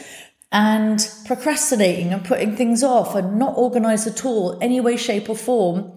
and 0.50 1.06
procrastinating 1.26 2.14
and 2.14 2.24
putting 2.24 2.56
things 2.56 2.82
off 2.82 3.14
and 3.14 3.38
not 3.38 3.58
organized 3.58 4.06
at 4.06 4.24
all, 4.24 4.58
any 4.62 4.80
way, 4.80 4.96
shape, 4.96 5.28
or 5.28 5.36
form, 5.36 5.92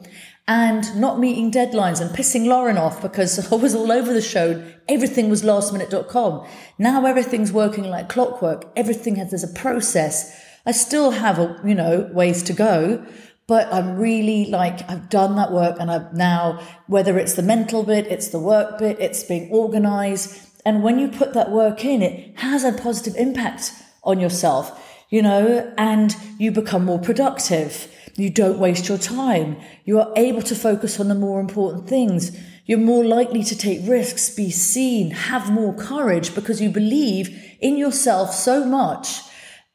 and 0.48 0.96
not 1.00 1.20
meeting 1.20 1.52
deadlines 1.52 2.02
and 2.02 2.10
pissing 2.16 2.48
Lauren 2.48 2.78
off 2.78 3.02
because 3.02 3.52
I 3.52 3.56
was 3.56 3.76
all 3.76 3.92
over 3.92 4.14
the 4.14 4.22
show. 4.22 4.64
Everything 4.88 5.30
was 5.30 5.44
lastminute.com. 5.44 6.48
Now 6.78 7.06
everything's 7.06 7.52
working 7.52 7.86
like 7.86 8.10
clockwork. 8.10 8.72
Everything 8.76 9.16
has, 9.16 9.30
there's 9.30 9.44
a 9.44 9.48
process. 9.48 10.38
I 10.66 10.72
still 10.72 11.12
have 11.12 11.40
a, 11.40 11.60
you 11.66 11.76
know, 11.76 12.10
ways 12.14 12.44
to 12.44 12.54
go, 12.54 13.06
but 13.48 13.72
I'm 13.74 13.98
really 13.98 14.46
like, 14.46 14.90
I've 14.90 15.10
done 15.10 15.36
that 15.38 15.52
work 15.52 15.78
and 15.80 15.90
I've 15.90 16.14
now, 16.14 16.62
whether 16.88 17.18
it's 17.18 17.34
the 17.34 17.42
mental 17.42 17.84
bit, 17.84 18.08
it's 18.08 18.30
the 18.30 18.40
work 18.40 18.78
bit, 18.78 19.00
it's 19.00 19.24
being 19.24 19.50
organized 19.52 20.52
and 20.66 20.84
when 20.84 21.00
you 21.00 21.08
put 21.08 21.34
that 21.34 21.52
work 21.52 21.84
in, 21.84 22.02
it 22.02 22.38
has 22.40 22.64
a 22.64 22.72
positive 22.72 23.16
impact 23.16 23.74
on 24.04 24.20
yourself, 24.20 25.04
you 25.10 25.22
know, 25.22 25.74
and 25.78 26.16
you 26.38 26.52
become 26.52 26.86
more 26.86 27.00
productive. 27.00 27.88
You 28.16 28.30
don't 28.30 28.60
waste 28.60 28.90
your 28.90 28.98
time. 28.98 29.58
You 29.86 30.00
are 30.00 30.12
able 30.16 30.42
to 30.44 30.56
focus 30.56 31.00
on 31.00 31.08
the 31.08 31.16
more 31.16 31.40
important 31.40 31.88
things. 31.88 32.38
You're 32.66 32.80
more 32.80 33.04
likely 33.04 33.44
to 33.44 33.58
take 33.58 33.88
risks, 33.88 34.30
be 34.30 34.52
seen, 34.52 35.12
have 35.12 35.52
more 35.52 35.74
courage 35.74 36.36
because 36.36 36.62
you 36.62 36.70
believe 36.70 37.58
in 37.60 37.78
yourself 37.78 38.34
so 38.34 38.66
much 38.66 39.22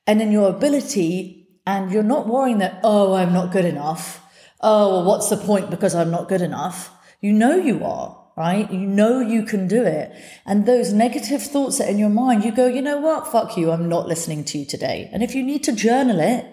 and 0.06 0.22
in 0.22 0.32
your 0.32 0.48
ability. 0.48 1.48
And 1.66 1.90
you're 1.90 2.02
not 2.02 2.28
worrying 2.28 2.58
that, 2.58 2.80
oh, 2.84 3.14
I'm 3.14 3.32
not 3.32 3.52
good 3.52 3.64
enough. 3.64 4.22
Oh, 4.60 4.90
well, 4.92 5.04
what's 5.04 5.28
the 5.30 5.36
point 5.36 5.70
because 5.70 5.94
I'm 5.94 6.10
not 6.10 6.28
good 6.28 6.42
enough? 6.42 6.90
You 7.20 7.32
know 7.32 7.56
you 7.56 7.84
are 7.84 8.26
right? 8.36 8.70
You 8.70 8.80
know 8.80 9.20
you 9.20 9.44
can 9.44 9.66
do 9.66 9.82
it. 9.82 10.12
And 10.44 10.66
those 10.66 10.92
negative 10.92 11.42
thoughts 11.42 11.78
that 11.78 11.88
are 11.88 11.90
in 11.90 11.98
your 11.98 12.10
mind, 12.10 12.44
you 12.44 12.52
go, 12.52 12.66
you 12.66 12.82
know 12.82 12.98
what? 12.98 13.26
Fuck 13.26 13.56
you. 13.56 13.70
I'm 13.70 13.88
not 13.88 14.06
listening 14.06 14.44
to 14.44 14.58
you 14.58 14.66
today. 14.66 15.08
And 15.12 15.22
if 15.22 15.34
you 15.34 15.42
need 15.42 15.64
to 15.64 15.72
journal 15.72 16.20
it, 16.20 16.46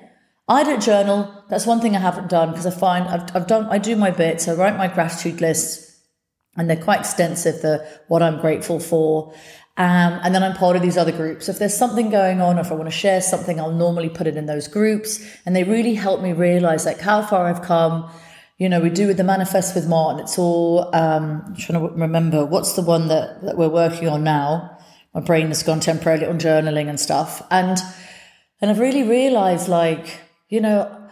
I 0.47 0.63
don't 0.63 0.83
journal. 0.83 1.45
That's 1.49 1.65
one 1.65 1.79
thing 1.79 1.95
I 1.95 1.99
haven't 1.99 2.29
done 2.29 2.49
because 2.49 2.65
I 2.65 2.71
find 2.71 3.07
I've, 3.07 3.35
I've 3.35 3.47
done, 3.47 3.67
I 3.67 3.77
do 3.77 3.95
my 3.95 4.11
bit. 4.11 4.41
So 4.41 4.53
I 4.53 4.55
write 4.55 4.77
my 4.77 4.87
gratitude 4.87 5.39
lists 5.39 6.01
and 6.57 6.69
they're 6.69 6.83
quite 6.83 6.99
extensive, 6.99 7.61
the 7.61 7.87
what 8.07 8.21
I'm 8.21 8.41
grateful 8.41 8.79
for. 8.79 9.33
Um, 9.75 10.19
and 10.21 10.35
then 10.35 10.43
I'm 10.43 10.53
part 10.53 10.75
of 10.75 10.83
these 10.83 10.97
other 10.97 11.11
groups. 11.11 11.49
If 11.49 11.57
there's 11.57 11.75
something 11.75 12.11
going 12.11 12.41
on, 12.41 12.59
if 12.59 12.71
I 12.71 12.75
want 12.75 12.87
to 12.87 12.95
share 12.95 13.21
something, 13.21 13.59
I'll 13.59 13.71
normally 13.71 14.09
put 14.09 14.27
it 14.27 14.37
in 14.37 14.45
those 14.45 14.67
groups. 14.67 15.25
And 15.45 15.55
they 15.55 15.63
really 15.63 15.95
help 15.95 16.21
me 16.21 16.33
realize 16.33 16.85
like 16.85 16.99
how 16.99 17.23
far 17.23 17.47
I've 17.47 17.63
come, 17.63 18.11
you 18.59 18.69
know, 18.69 18.79
we 18.79 18.89
do 18.89 19.07
with 19.07 19.17
the 19.17 19.23
manifest 19.23 19.73
with 19.73 19.87
Martin. 19.87 20.19
It's 20.19 20.37
all, 20.37 20.93
um, 20.93 21.41
I'm 21.47 21.55
trying 21.55 21.79
to 21.79 21.95
remember 21.95 22.45
what's 22.45 22.73
the 22.73 22.83
one 22.83 23.07
that, 23.07 23.41
that 23.43 23.57
we're 23.57 23.69
working 23.69 24.09
on 24.09 24.23
now. 24.23 24.77
My 25.15 25.21
brain 25.21 25.47
has 25.47 25.63
gone 25.63 25.79
temporarily 25.79 26.27
on 26.27 26.37
journaling 26.37 26.87
and 26.87 26.99
stuff. 26.99 27.41
And, 27.49 27.79
and 28.61 28.69
I've 28.69 28.79
really 28.79 29.03
realized 29.03 29.69
like, 29.69 30.19
you 30.53 30.61
know, 30.61 31.09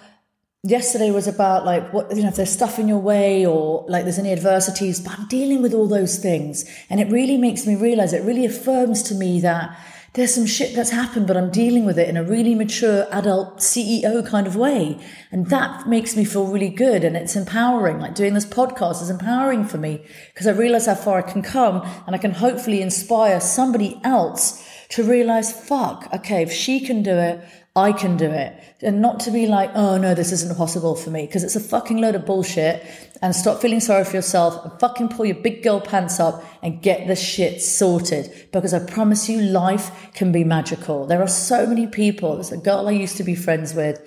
yesterday 0.63 1.10
was 1.10 1.27
about 1.27 1.65
like 1.65 1.91
what 1.91 2.15
you 2.15 2.21
know 2.21 2.30
if 2.30 2.36
there's 2.36 2.51
stuff 2.51 2.77
in 2.77 2.88
your 2.88 2.99
way 2.99 3.43
or 3.43 3.84
like 3.89 4.04
there's 4.04 4.19
any 4.19 4.32
adversities 4.32 4.99
but 4.99 5.12
i'm 5.17 5.27
dealing 5.27 5.60
with 5.60 5.73
all 5.73 5.88
those 5.88 6.19
things 6.19 6.69
and 6.88 6.99
it 6.99 7.10
really 7.10 7.36
makes 7.36 7.65
me 7.65 7.73
realize 7.73 8.13
it 8.13 8.23
really 8.23 8.45
affirms 8.45 9.01
to 9.01 9.15
me 9.15 9.41
that 9.41 9.75
there's 10.13 10.36
some 10.36 10.45
shit 10.45 10.75
that's 10.75 10.89
happened, 10.89 11.25
but 11.25 11.38
I'm 11.38 11.51
dealing 11.51 11.86
with 11.86 11.97
it 11.97 12.10
in 12.10 12.17
a 12.17 12.23
really 12.23 12.54
mature 12.54 13.08
adult 13.13 13.60
CEO 13.60 14.27
kind 14.27 14.45
of 14.45 14.58
way. 14.58 14.99
And 15.32 15.47
that 15.47 15.88
makes 15.88 16.17
me 16.17 16.25
feel 16.25 16.47
really 16.47 16.69
good. 16.69 17.06
And 17.06 17.15
it's 17.15 17.38
empowering. 17.38 18.01
Like 18.01 18.13
doing 18.13 18.34
this 18.34 18.45
podcast 18.45 19.01
is 19.01 19.10
empowering 19.10 19.63
for 19.63 19.77
me 19.77 20.06
because 20.34 20.47
I 20.47 20.51
realize 20.51 20.88
how 20.88 20.95
far 20.95 21.19
I 21.19 21.21
can 21.21 21.41
come 21.41 21.82
and 22.06 22.13
I 22.13 22.17
can 22.17 22.32
hopefully 22.32 22.82
inspire 22.82 23.39
somebody 23.39 24.01
else 24.04 24.67
to 24.89 25.04
realize, 25.04 25.54
fuck, 25.54 26.10
okay, 26.13 26.43
if 26.43 26.51
she 26.51 26.82
can 26.82 27.01
do 27.04 27.15
it, 27.15 27.41
I 27.75 27.93
can 27.93 28.17
do 28.17 28.29
it. 28.29 28.62
And 28.81 29.01
not 29.01 29.21
to 29.21 29.31
be 29.31 29.47
like, 29.47 29.71
oh 29.75 29.97
no, 29.97 30.13
this 30.13 30.34
isn't 30.34 30.57
possible 30.57 30.95
for 30.95 31.10
me 31.10 31.25
because 31.25 31.43
it's 31.43 31.55
a 31.55 31.62
fucking 31.62 32.01
load 32.01 32.15
of 32.15 32.25
bullshit. 32.25 32.86
And 33.21 33.34
stop 33.34 33.62
feeling 33.62 33.79
sorry 33.79 34.03
for 34.03 34.15
yourself 34.15 34.65
and 34.65 34.77
fucking 34.79 35.10
pull 35.10 35.25
your 35.25 35.36
big 35.36 35.63
girl 35.63 35.79
pants 35.79 36.19
up 36.19 36.43
and 36.62 36.81
get 36.81 37.07
the 37.07 37.15
shit 37.15 37.62
sorted. 37.62 38.49
Because 38.51 38.73
I 38.73 38.79
promise 38.79 39.29
you, 39.29 39.39
life 39.41 40.12
can 40.13 40.34
be 40.34 40.43
magical. 40.43 41.05
There 41.05 41.21
are 41.21 41.27
so 41.27 41.65
many 41.65 41.88
people. 41.88 42.36
There's 42.36 42.51
a 42.51 42.57
girl 42.57 42.89
I 42.89 42.91
used 42.91 43.15
to 43.17 43.23
be 43.23 43.36
friends 43.36 43.73
with 43.73 44.01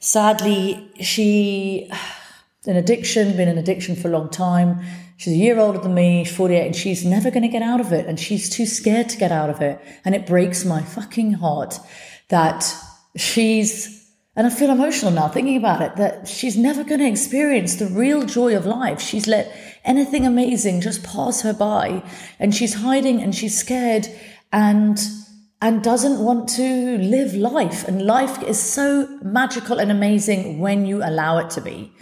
sadly, 0.00 0.90
she, 1.00 1.88
an 2.66 2.76
addiction, 2.76 3.36
been 3.36 3.48
an 3.48 3.58
addiction 3.58 3.94
for 3.94 4.08
a 4.08 4.10
long 4.10 4.28
time. 4.28 4.80
She's 5.16 5.34
a 5.34 5.36
year 5.36 5.58
older 5.58 5.78
than 5.78 5.94
me, 5.94 6.24
48, 6.24 6.66
and 6.66 6.76
she's 6.76 7.04
never 7.04 7.30
going 7.30 7.42
to 7.42 7.48
get 7.48 7.62
out 7.62 7.80
of 7.80 7.92
it. 7.92 8.06
And 8.06 8.18
she's 8.18 8.50
too 8.50 8.66
scared 8.66 9.08
to 9.10 9.18
get 9.18 9.30
out 9.30 9.50
of 9.50 9.60
it. 9.60 9.80
And 10.04 10.14
it 10.14 10.26
breaks 10.26 10.64
my 10.64 10.82
fucking 10.82 11.34
heart 11.34 11.78
that 12.28 12.74
she's 13.16 14.00
and 14.36 14.46
I 14.46 14.50
feel 14.50 14.70
emotional 14.70 15.10
now 15.10 15.28
thinking 15.28 15.56
about 15.56 15.82
it 15.82 15.96
that 15.96 16.28
she's 16.28 16.56
never 16.56 16.84
going 16.84 17.00
to 17.00 17.06
experience 17.06 17.74
the 17.74 17.86
real 17.86 18.24
joy 18.24 18.56
of 18.56 18.64
life. 18.64 19.00
She's 19.00 19.26
let 19.26 19.52
anything 19.84 20.24
amazing 20.24 20.80
just 20.80 21.02
pass 21.02 21.42
her 21.42 21.52
by 21.52 22.02
and 22.38 22.54
she's 22.54 22.74
hiding 22.74 23.20
and 23.20 23.34
she's 23.34 23.58
scared 23.58 24.06
and 24.52 24.98
and 25.62 25.82
doesn't 25.82 26.24
want 26.24 26.48
to 26.48 26.96
live 26.98 27.34
life. 27.34 27.86
And 27.86 28.06
life 28.06 28.42
is 28.42 28.58
so 28.58 29.06
magical 29.22 29.78
and 29.78 29.90
amazing 29.90 30.58
when 30.58 30.86
you 30.86 31.02
allow 31.02 31.38
it 31.38 31.50
to 31.50 31.60
be. 31.60 31.92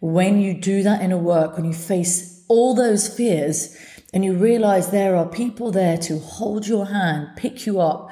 When 0.00 0.40
you 0.40 0.52
do 0.52 0.82
that 0.82 1.00
inner 1.00 1.16
work, 1.16 1.56
when 1.56 1.64
you 1.64 1.72
face 1.72 2.44
all 2.48 2.74
those 2.74 3.08
fears 3.08 3.74
and 4.12 4.24
you 4.24 4.34
realize 4.34 4.90
there 4.90 5.16
are 5.16 5.26
people 5.26 5.70
there 5.72 5.96
to 5.98 6.18
hold 6.18 6.66
your 6.66 6.86
hand, 6.86 7.28
pick 7.36 7.64
you 7.64 7.80
up, 7.80 8.10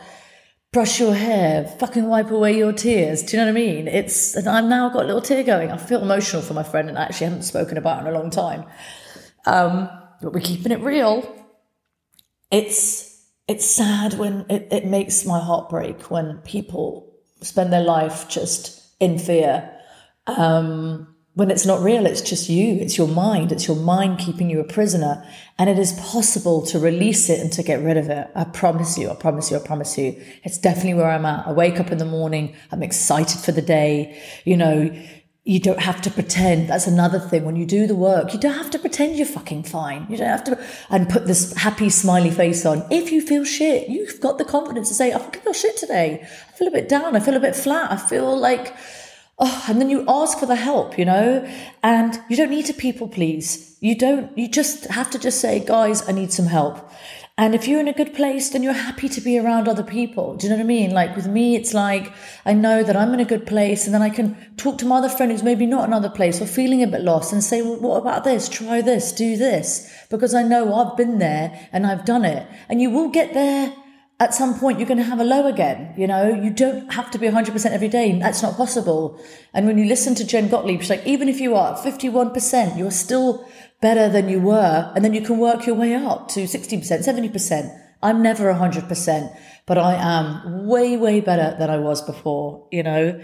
brush 0.74 0.98
your 0.98 1.14
hair, 1.14 1.64
fucking 1.78 2.06
wipe 2.08 2.32
away 2.32 2.58
your 2.58 2.72
tears. 2.72 3.22
Do 3.22 3.36
you 3.36 3.38
know 3.38 3.46
what 3.46 3.58
I 3.58 3.64
mean? 3.64 3.86
It's, 3.86 4.34
and 4.34 4.48
I've 4.48 4.64
now 4.64 4.88
got 4.88 5.04
a 5.04 5.06
little 5.06 5.22
tear 5.22 5.44
going. 5.44 5.70
I 5.70 5.76
feel 5.76 6.02
emotional 6.02 6.42
for 6.42 6.52
my 6.52 6.64
friend 6.64 6.88
and 6.88 6.98
I 6.98 7.04
actually 7.04 7.28
haven't 7.28 7.44
spoken 7.44 7.78
about 7.78 8.00
in 8.00 8.12
a 8.12 8.18
long 8.18 8.28
time. 8.28 8.64
Um, 9.46 9.88
but 10.20 10.34
we're 10.34 10.40
keeping 10.40 10.72
it 10.72 10.80
real. 10.80 11.32
It's, 12.50 13.24
it's 13.46 13.64
sad 13.64 14.14
when 14.14 14.46
it, 14.50 14.66
it 14.72 14.84
makes 14.84 15.24
my 15.24 15.38
heart 15.38 15.70
break 15.70 16.10
when 16.10 16.38
people 16.38 17.14
spend 17.40 17.72
their 17.72 17.84
life 17.84 18.28
just 18.28 18.82
in 18.98 19.16
fear. 19.16 19.70
Um, 20.26 21.13
when 21.34 21.50
it's 21.50 21.66
not 21.66 21.82
real, 21.82 22.06
it's 22.06 22.20
just 22.20 22.48
you, 22.48 22.76
it's 22.76 22.96
your 22.96 23.08
mind, 23.08 23.50
it's 23.50 23.66
your 23.66 23.76
mind 23.76 24.20
keeping 24.20 24.48
you 24.48 24.60
a 24.60 24.64
prisoner. 24.64 25.26
And 25.58 25.68
it 25.68 25.78
is 25.78 25.92
possible 25.94 26.64
to 26.66 26.78
release 26.78 27.28
it 27.28 27.40
and 27.40 27.52
to 27.52 27.62
get 27.62 27.82
rid 27.82 27.96
of 27.96 28.08
it. 28.08 28.28
I 28.34 28.44
promise 28.44 28.96
you, 28.96 29.10
I 29.10 29.14
promise 29.14 29.50
you, 29.50 29.56
I 29.56 29.60
promise 29.60 29.98
you. 29.98 30.20
It's 30.44 30.58
definitely 30.58 30.94
where 30.94 31.10
I'm 31.10 31.26
at. 31.26 31.46
I 31.46 31.52
wake 31.52 31.80
up 31.80 31.90
in 31.90 31.98
the 31.98 32.04
morning, 32.04 32.54
I'm 32.70 32.82
excited 32.82 33.40
for 33.40 33.50
the 33.50 33.62
day. 33.62 34.20
You 34.44 34.56
know, 34.56 34.96
you 35.42 35.60
don't 35.60 35.80
have 35.80 36.00
to 36.02 36.10
pretend. 36.10 36.68
That's 36.68 36.86
another 36.86 37.18
thing. 37.18 37.44
When 37.44 37.56
you 37.56 37.66
do 37.66 37.86
the 37.86 37.96
work, 37.96 38.32
you 38.32 38.40
don't 38.40 38.54
have 38.54 38.70
to 38.70 38.78
pretend 38.78 39.16
you're 39.16 39.26
fucking 39.26 39.64
fine. 39.64 40.06
You 40.08 40.16
don't 40.16 40.28
have 40.28 40.44
to 40.44 40.66
and 40.88 41.08
put 41.08 41.26
this 41.26 41.52
happy 41.54 41.90
smiley 41.90 42.30
face 42.30 42.64
on. 42.64 42.86
If 42.90 43.12
you 43.12 43.20
feel 43.20 43.44
shit, 43.44 43.88
you've 43.88 44.20
got 44.20 44.38
the 44.38 44.44
confidence 44.44 44.88
to 44.88 44.94
say, 44.94 45.12
I 45.12 45.18
feel 45.18 45.52
shit 45.52 45.76
today. 45.76 46.22
I 46.22 46.52
feel 46.56 46.68
a 46.68 46.70
bit 46.70 46.88
down. 46.88 47.14
I 47.14 47.20
feel 47.20 47.36
a 47.36 47.40
bit 47.40 47.56
flat. 47.56 47.90
I 47.92 47.96
feel 47.96 48.38
like 48.38 48.74
Oh, 49.38 49.64
and 49.68 49.80
then 49.80 49.90
you 49.90 50.04
ask 50.06 50.38
for 50.38 50.46
the 50.46 50.54
help, 50.54 50.96
you 50.96 51.04
know, 51.04 51.48
and 51.82 52.22
you 52.28 52.36
don't 52.36 52.50
need 52.50 52.66
to 52.66 52.72
people 52.72 53.08
please. 53.08 53.76
You 53.80 53.98
don't, 53.98 54.36
you 54.38 54.48
just 54.48 54.86
have 54.86 55.10
to 55.10 55.18
just 55.18 55.40
say, 55.40 55.58
guys, 55.58 56.08
I 56.08 56.12
need 56.12 56.32
some 56.32 56.46
help. 56.46 56.88
And 57.36 57.52
if 57.52 57.66
you're 57.66 57.80
in 57.80 57.88
a 57.88 57.92
good 57.92 58.14
place, 58.14 58.50
then 58.50 58.62
you're 58.62 58.72
happy 58.72 59.08
to 59.08 59.20
be 59.20 59.36
around 59.36 59.66
other 59.66 59.82
people. 59.82 60.36
Do 60.36 60.46
you 60.46 60.50
know 60.50 60.56
what 60.56 60.62
I 60.62 60.66
mean? 60.66 60.92
Like 60.92 61.16
with 61.16 61.26
me, 61.26 61.56
it's 61.56 61.74
like 61.74 62.12
I 62.46 62.52
know 62.52 62.84
that 62.84 62.96
I'm 62.96 63.12
in 63.12 63.18
a 63.18 63.24
good 63.24 63.44
place 63.44 63.86
and 63.86 63.94
then 63.94 64.02
I 64.02 64.10
can 64.10 64.36
talk 64.56 64.78
to 64.78 64.86
my 64.86 64.98
other 64.98 65.08
friend 65.08 65.32
who's 65.32 65.42
maybe 65.42 65.66
not 65.66 65.88
another 65.88 66.08
place 66.08 66.40
or 66.40 66.46
feeling 66.46 66.84
a 66.84 66.86
bit 66.86 67.00
lost 67.00 67.32
and 67.32 67.42
say, 67.42 67.60
well, 67.60 67.80
what 67.80 67.96
about 67.96 68.22
this? 68.22 68.48
Try 68.48 68.82
this, 68.82 69.10
do 69.10 69.36
this. 69.36 69.92
Because 70.10 70.32
I 70.32 70.44
know 70.44 70.74
I've 70.74 70.96
been 70.96 71.18
there 71.18 71.68
and 71.72 71.88
I've 71.88 72.04
done 72.04 72.24
it. 72.24 72.46
And 72.68 72.80
you 72.80 72.90
will 72.90 73.08
get 73.08 73.34
there 73.34 73.74
at 74.20 74.32
some 74.34 74.58
point 74.58 74.78
you're 74.78 74.88
going 74.88 74.98
to 74.98 75.04
have 75.04 75.20
a 75.20 75.24
low 75.24 75.46
again. 75.46 75.94
You 75.96 76.06
know, 76.06 76.28
you 76.28 76.50
don't 76.50 76.92
have 76.92 77.10
to 77.12 77.18
be 77.18 77.26
100% 77.26 77.70
every 77.70 77.88
day. 77.88 78.18
That's 78.18 78.42
not 78.42 78.56
possible. 78.56 79.20
And 79.52 79.66
when 79.66 79.78
you 79.78 79.86
listen 79.86 80.14
to 80.16 80.26
Jen 80.26 80.48
Gottlieb, 80.48 80.80
she's 80.80 80.90
like, 80.90 81.06
even 81.06 81.28
if 81.28 81.40
you 81.40 81.54
are 81.56 81.76
51%, 81.76 82.78
you're 82.78 82.90
still 82.90 83.46
better 83.80 84.08
than 84.08 84.28
you 84.28 84.40
were. 84.40 84.92
And 84.94 85.04
then 85.04 85.14
you 85.14 85.20
can 85.20 85.38
work 85.38 85.66
your 85.66 85.76
way 85.76 85.94
up 85.94 86.28
to 86.28 86.44
60%, 86.44 86.80
70%. 86.80 87.80
I'm 88.02 88.22
never 88.22 88.52
100%, 88.52 89.36
but 89.66 89.78
I 89.78 89.94
am 89.94 90.66
way, 90.66 90.96
way 90.96 91.20
better 91.20 91.56
than 91.58 91.70
I 91.70 91.78
was 91.78 92.02
before, 92.02 92.68
you 92.70 92.82
know. 92.82 93.18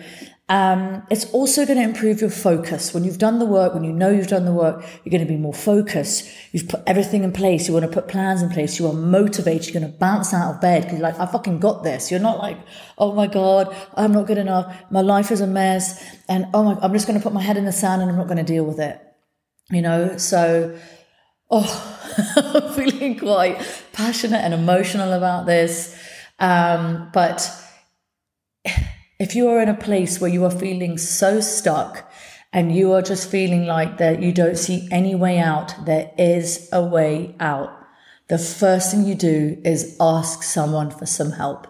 Um, 0.51 1.07
it's 1.11 1.27
also 1.27 1.65
going 1.65 1.79
to 1.79 1.85
improve 1.85 2.21
your 2.21 2.29
focus. 2.29 2.93
When 2.93 3.05
you've 3.05 3.19
done 3.19 3.39
the 3.39 3.47
work, 3.47 3.73
when 3.73 3.85
you 3.85 3.93
know 3.93 4.11
you've 4.11 4.27
done 4.27 4.45
the 4.45 4.53
work, 4.53 4.85
you're 5.05 5.13
going 5.13 5.25
to 5.25 5.33
be 5.33 5.39
more 5.39 5.55
focused. 5.55 6.29
You've 6.51 6.69
put 6.69 6.83
everything 6.89 7.23
in 7.23 7.31
place. 7.31 7.69
You 7.69 7.75
want 7.75 7.87
to 7.87 7.93
put 7.93 8.09
plans 8.09 8.43
in 8.43 8.51
place. 8.51 8.77
You 8.77 8.89
are 8.89 8.93
motivated. 8.93 9.73
You're 9.73 9.81
going 9.81 9.93
to 9.93 9.97
bounce 9.97 10.35
out 10.35 10.53
of 10.53 10.61
bed 10.61 10.83
because 10.83 10.99
you're 10.99 11.09
like, 11.09 11.21
I 11.21 11.27
fucking 11.27 11.61
got 11.61 11.85
this. 11.85 12.11
You're 12.11 12.19
not 12.19 12.39
like, 12.39 12.59
oh 12.99 13.13
my 13.13 13.29
God, 13.29 13.73
I'm 13.95 14.13
not 14.13 14.27
good 14.27 14.39
enough. 14.39 14.77
My 14.91 15.03
life 15.03 15.31
is 15.31 15.41
a 15.41 15.47
mess. 15.47 16.05
And 16.29 16.49
oh 16.53 16.65
my, 16.65 16.77
I'm 16.83 16.93
just 16.93 17.07
going 17.07 17.19
to 17.19 17.23
put 17.23 17.33
my 17.33 17.43
head 17.43 17.57
in 17.57 17.65
the 17.65 17.73
sand 17.73 18.03
and 18.03 18.11
I'm 18.11 18.19
not 18.19 18.27
going 18.27 18.45
to 18.45 18.53
deal 18.53 18.65
with 18.65 18.81
it. 18.81 19.01
You 19.71 19.83
know, 19.83 20.17
so, 20.17 20.77
oh, 21.49 22.01
I'm 22.37 22.73
feeling 22.75 23.17
quite 23.21 23.65
passionate 23.93 24.39
and 24.39 24.53
emotional 24.53 25.13
about 25.13 25.47
this. 25.47 25.97
Um, 26.41 27.09
but 27.13 27.49
if 29.21 29.37
you 29.37 29.49
are 29.49 29.61
in 29.61 29.69
a 29.69 29.75
place 29.75 30.19
where 30.19 30.31
you 30.31 30.45
are 30.47 30.51
feeling 30.51 30.97
so 30.97 31.41
stuck 31.41 32.11
and 32.55 32.75
you 32.75 32.91
are 32.93 33.03
just 33.03 33.31
feeling 33.31 33.67
like 33.67 33.99
that 33.99 34.23
you 34.23 34.33
don't 34.33 34.57
see 34.57 34.89
any 34.91 35.15
way 35.15 35.39
out, 35.39 35.75
there 35.85 36.11
is 36.17 36.71
a 36.73 36.83
way 36.83 37.37
out. 37.39 37.71
The 38.29 38.39
first 38.39 38.91
thing 38.91 39.05
you 39.05 39.15
do 39.15 39.61
is 39.63 39.95
ask 40.01 40.43
someone 40.43 40.91
for 40.91 41.05
some 41.05 41.33
help. 41.33 41.67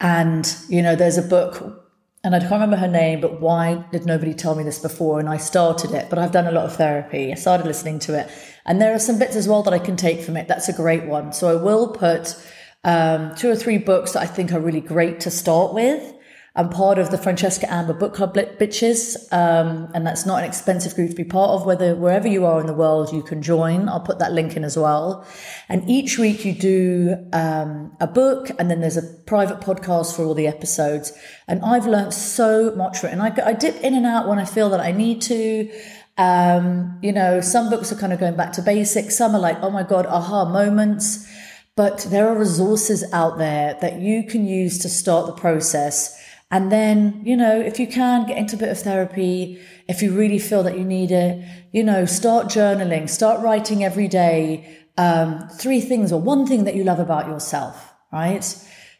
And, 0.00 0.52
you 0.68 0.82
know, 0.82 0.96
there's 0.96 1.18
a 1.18 1.22
book, 1.22 1.86
and 2.24 2.34
I 2.34 2.40
can't 2.40 2.52
remember 2.52 2.76
her 2.76 2.88
name, 2.88 3.20
but 3.20 3.40
why 3.40 3.84
did 3.92 4.04
nobody 4.04 4.34
tell 4.34 4.56
me 4.56 4.64
this 4.64 4.78
before? 4.80 5.20
And 5.20 5.28
I 5.28 5.36
started 5.36 5.92
it, 5.92 6.10
but 6.10 6.18
I've 6.18 6.32
done 6.32 6.48
a 6.48 6.52
lot 6.52 6.64
of 6.64 6.74
therapy. 6.74 7.30
I 7.30 7.36
started 7.36 7.64
listening 7.64 8.00
to 8.00 8.18
it. 8.18 8.28
And 8.66 8.82
there 8.82 8.92
are 8.92 8.98
some 8.98 9.20
bits 9.20 9.36
as 9.36 9.46
well 9.46 9.62
that 9.62 9.74
I 9.74 9.78
can 9.78 9.96
take 9.96 10.22
from 10.22 10.36
it. 10.36 10.48
That's 10.48 10.68
a 10.68 10.72
great 10.72 11.04
one. 11.04 11.32
So 11.32 11.48
I 11.48 11.62
will 11.62 11.92
put 11.92 12.34
um, 12.82 13.36
two 13.36 13.50
or 13.50 13.56
three 13.56 13.78
books 13.78 14.14
that 14.14 14.22
I 14.22 14.26
think 14.26 14.52
are 14.52 14.60
really 14.60 14.80
great 14.80 15.20
to 15.20 15.30
start 15.30 15.74
with. 15.74 16.14
I'm 16.56 16.68
part 16.68 16.98
of 16.98 17.12
the 17.12 17.18
Francesca 17.18 17.72
Amber 17.72 17.92
Book 17.92 18.12
Club 18.12 18.34
Bitches, 18.34 19.32
um, 19.32 19.88
and 19.94 20.04
that's 20.04 20.26
not 20.26 20.40
an 20.40 20.44
expensive 20.44 20.96
group 20.96 21.10
to 21.10 21.14
be 21.14 21.22
part 21.22 21.50
of. 21.50 21.64
Whether 21.64 21.94
wherever 21.94 22.26
you 22.26 22.44
are 22.44 22.60
in 22.60 22.66
the 22.66 22.74
world, 22.74 23.12
you 23.12 23.22
can 23.22 23.40
join. 23.40 23.88
I'll 23.88 24.00
put 24.00 24.18
that 24.18 24.32
link 24.32 24.56
in 24.56 24.64
as 24.64 24.76
well. 24.76 25.24
And 25.68 25.88
each 25.88 26.18
week 26.18 26.44
you 26.44 26.52
do 26.52 27.16
um, 27.32 27.96
a 28.00 28.08
book, 28.08 28.50
and 28.58 28.68
then 28.68 28.80
there's 28.80 28.96
a 28.96 29.02
private 29.26 29.60
podcast 29.60 30.16
for 30.16 30.24
all 30.24 30.34
the 30.34 30.48
episodes. 30.48 31.12
And 31.46 31.62
I've 31.62 31.86
learned 31.86 32.14
so 32.14 32.74
much 32.74 32.98
from 32.98 33.10
it. 33.10 33.12
And 33.12 33.22
I, 33.22 33.32
I 33.46 33.52
dip 33.52 33.76
in 33.76 33.94
and 33.94 34.04
out 34.04 34.26
when 34.26 34.40
I 34.40 34.44
feel 34.44 34.70
that 34.70 34.80
I 34.80 34.90
need 34.90 35.22
to. 35.22 35.70
Um, 36.18 36.98
you 37.00 37.12
know, 37.12 37.40
some 37.40 37.70
books 37.70 37.92
are 37.92 37.96
kind 37.96 38.12
of 38.12 38.18
going 38.18 38.36
back 38.36 38.52
to 38.54 38.62
basics. 38.62 39.16
Some 39.16 39.36
are 39.36 39.40
like, 39.40 39.58
oh 39.62 39.70
my 39.70 39.84
god, 39.84 40.04
aha 40.06 40.46
moments. 40.46 41.28
But 41.76 42.08
there 42.10 42.28
are 42.28 42.36
resources 42.36 43.04
out 43.12 43.38
there 43.38 43.78
that 43.80 44.00
you 44.00 44.24
can 44.24 44.46
use 44.46 44.78
to 44.80 44.88
start 44.88 45.26
the 45.26 45.32
process 45.32 46.19
and 46.50 46.72
then, 46.72 47.22
you 47.24 47.36
know, 47.36 47.60
if 47.60 47.78
you 47.78 47.86
can 47.86 48.26
get 48.26 48.36
into 48.36 48.56
a 48.56 48.58
bit 48.58 48.70
of 48.70 48.78
therapy, 48.78 49.60
if 49.88 50.02
you 50.02 50.12
really 50.12 50.38
feel 50.38 50.62
that 50.64 50.76
you 50.76 50.84
need 50.84 51.12
it, 51.12 51.44
you 51.72 51.84
know, 51.84 52.06
start 52.06 52.46
journaling, 52.46 53.08
start 53.08 53.40
writing 53.40 53.84
every 53.84 54.08
day. 54.08 54.76
Um, 54.98 55.48
three 55.48 55.80
things 55.80 56.12
or 56.12 56.20
one 56.20 56.46
thing 56.46 56.64
that 56.64 56.74
you 56.74 56.84
love 56.84 56.98
about 56.98 57.28
yourself, 57.28 57.94
right? 58.12 58.44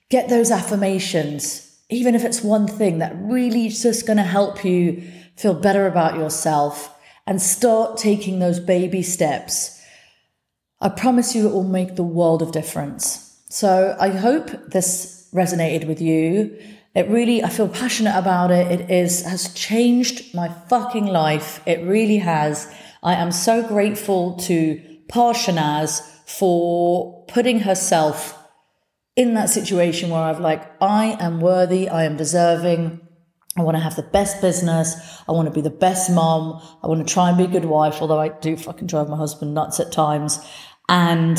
Get 0.08 0.28
those 0.28 0.50
affirmations, 0.50 1.78
even 1.90 2.14
if 2.14 2.24
it's 2.24 2.42
one 2.42 2.66
thing 2.66 3.00
that 3.00 3.12
really 3.16 3.66
is 3.66 3.82
just 3.82 4.06
going 4.06 4.16
to 4.16 4.22
help 4.22 4.64
you 4.64 5.02
feel 5.36 5.52
better 5.52 5.86
about 5.86 6.14
yourself 6.14 6.94
and 7.26 7.42
start 7.42 7.98
taking 7.98 8.38
those 8.38 8.60
baby 8.60 9.02
steps. 9.02 9.80
I 10.80 10.88
promise 10.88 11.34
you 11.34 11.48
it 11.48 11.52
will 11.52 11.64
make 11.64 11.96
the 11.96 12.02
world 12.02 12.40
of 12.40 12.52
difference. 12.52 13.38
So 13.50 13.96
I 14.00 14.08
hope 14.08 14.70
this 14.70 15.28
resonated 15.34 15.86
with 15.86 16.00
you. 16.00 16.56
It 16.94 17.08
really, 17.08 17.42
I 17.44 17.48
feel 17.48 17.68
passionate 17.68 18.16
about 18.16 18.50
it. 18.50 18.80
It 18.80 18.90
is, 18.90 19.22
has 19.22 19.54
changed 19.54 20.34
my 20.34 20.48
fucking 20.48 21.06
life. 21.06 21.60
It 21.66 21.86
really 21.86 22.18
has. 22.18 22.72
I 23.02 23.14
am 23.14 23.30
so 23.30 23.66
grateful 23.66 24.36
to 24.38 24.80
past 25.08 25.46
Shahnaz 25.46 26.00
for 26.26 27.24
putting 27.26 27.60
herself 27.60 28.36
in 29.16 29.34
that 29.34 29.50
situation 29.50 30.10
where 30.10 30.22
I've 30.22 30.40
like, 30.40 30.70
I 30.80 31.16
am 31.20 31.40
worthy, 31.40 31.88
I 31.88 32.04
am 32.04 32.16
deserving. 32.16 33.00
I 33.56 33.62
want 33.62 33.76
to 33.76 33.82
have 33.82 33.96
the 33.96 34.02
best 34.02 34.40
business. 34.40 34.94
I 35.28 35.32
want 35.32 35.46
to 35.46 35.54
be 35.54 35.60
the 35.60 35.70
best 35.70 36.10
mom. 36.10 36.62
I 36.82 36.86
want 36.86 37.06
to 37.06 37.12
try 37.12 37.28
and 37.28 37.36
be 37.36 37.44
a 37.44 37.48
good 37.48 37.64
wife, 37.64 38.00
although 38.00 38.20
I 38.20 38.28
do 38.28 38.56
fucking 38.56 38.86
drive 38.86 39.08
my 39.08 39.16
husband 39.16 39.54
nuts 39.54 39.80
at 39.80 39.90
times. 39.90 40.38
And 40.88 41.38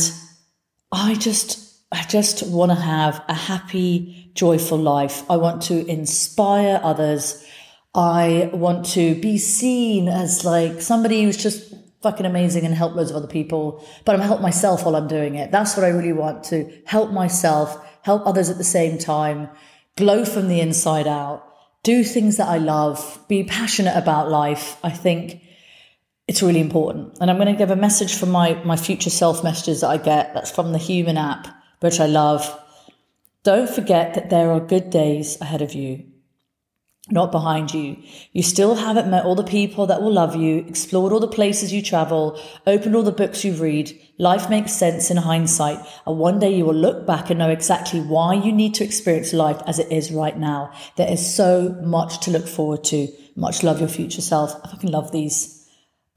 I 0.91 1.15
just, 1.15 1.70
I 1.91 2.03
just 2.03 2.47
want 2.47 2.71
to 2.71 2.75
have 2.75 3.23
a 3.27 3.33
happy, 3.33 4.31
joyful 4.33 4.77
life. 4.77 5.29
I 5.29 5.37
want 5.37 5.63
to 5.63 5.85
inspire 5.85 6.79
others. 6.81 7.45
I 7.93 8.49
want 8.53 8.85
to 8.87 9.15
be 9.15 9.37
seen 9.37 10.07
as 10.07 10.45
like 10.45 10.81
somebody 10.81 11.23
who's 11.23 11.35
just 11.35 11.73
fucking 12.01 12.25
amazing 12.25 12.65
and 12.65 12.73
help 12.73 12.95
loads 12.95 13.11
of 13.11 13.17
other 13.17 13.27
people, 13.27 13.85
but 14.05 14.15
I'm 14.15 14.21
help 14.21 14.41
myself 14.41 14.85
while 14.85 14.95
I'm 14.95 15.07
doing 15.07 15.35
it. 15.35 15.51
That's 15.51 15.75
what 15.75 15.85
I 15.85 15.89
really 15.89 16.13
want 16.13 16.45
to 16.45 16.71
help 16.85 17.11
myself, 17.11 17.77
help 18.03 18.25
others 18.25 18.49
at 18.49 18.57
the 18.57 18.63
same 18.63 18.97
time, 18.97 19.49
glow 19.97 20.25
from 20.25 20.47
the 20.47 20.61
inside 20.61 21.07
out. 21.07 21.47
do 21.83 22.03
things 22.03 22.37
that 22.37 22.47
I 22.47 22.57
love, 22.57 23.19
be 23.27 23.43
passionate 23.43 23.97
about 23.97 24.29
life. 24.29 24.77
I 24.83 24.91
think 24.91 25.41
it's 26.27 26.43
really 26.43 26.59
important. 26.59 27.17
And 27.19 27.29
I'm 27.29 27.37
going 27.37 27.51
to 27.51 27.57
give 27.57 27.71
a 27.71 27.75
message 27.75 28.15
from 28.15 28.29
my, 28.29 28.53
my 28.63 28.75
future 28.75 29.09
self 29.09 29.43
messages 29.43 29.81
that 29.81 29.89
I 29.89 29.97
get. 29.97 30.33
That's 30.33 30.51
from 30.51 30.71
the 30.71 30.77
Human 30.77 31.17
app, 31.17 31.47
which 31.81 31.99
I 31.99 32.07
love. 32.07 32.59
Don't 33.43 33.69
forget 33.69 34.13
that 34.13 34.29
there 34.29 34.51
are 34.51 34.59
good 34.59 34.89
days 34.89 35.39
ahead 35.41 35.61
of 35.61 35.73
you 35.73 36.11
not 37.11 37.31
behind 37.31 37.73
you. 37.73 37.97
You 38.31 38.43
still 38.43 38.75
haven't 38.75 39.09
met 39.09 39.25
all 39.25 39.35
the 39.35 39.43
people 39.43 39.87
that 39.87 40.01
will 40.01 40.13
love 40.13 40.35
you, 40.35 40.59
explored 40.67 41.11
all 41.11 41.19
the 41.19 41.27
places 41.27 41.73
you 41.73 41.81
travel, 41.81 42.39
opened 42.67 42.95
all 42.95 43.03
the 43.03 43.11
books 43.11 43.43
you 43.43 43.53
read. 43.53 43.99
Life 44.17 44.49
makes 44.49 44.73
sense 44.73 45.09
in 45.09 45.17
hindsight. 45.17 45.79
And 46.05 46.19
one 46.19 46.39
day 46.39 46.55
you 46.55 46.65
will 46.65 46.75
look 46.75 47.05
back 47.05 47.29
and 47.29 47.39
know 47.39 47.49
exactly 47.49 47.99
why 47.99 48.33
you 48.35 48.51
need 48.51 48.75
to 48.75 48.83
experience 48.83 49.33
life 49.33 49.61
as 49.67 49.79
it 49.79 49.91
is 49.91 50.11
right 50.11 50.37
now. 50.37 50.71
There 50.95 51.11
is 51.11 51.35
so 51.35 51.75
much 51.81 52.19
to 52.21 52.31
look 52.31 52.47
forward 52.47 52.83
to. 52.85 53.07
Much 53.35 53.63
love 53.63 53.79
your 53.79 53.89
future 53.89 54.21
self. 54.21 54.55
I 54.63 54.69
fucking 54.69 54.91
love 54.91 55.11
these. 55.11 55.60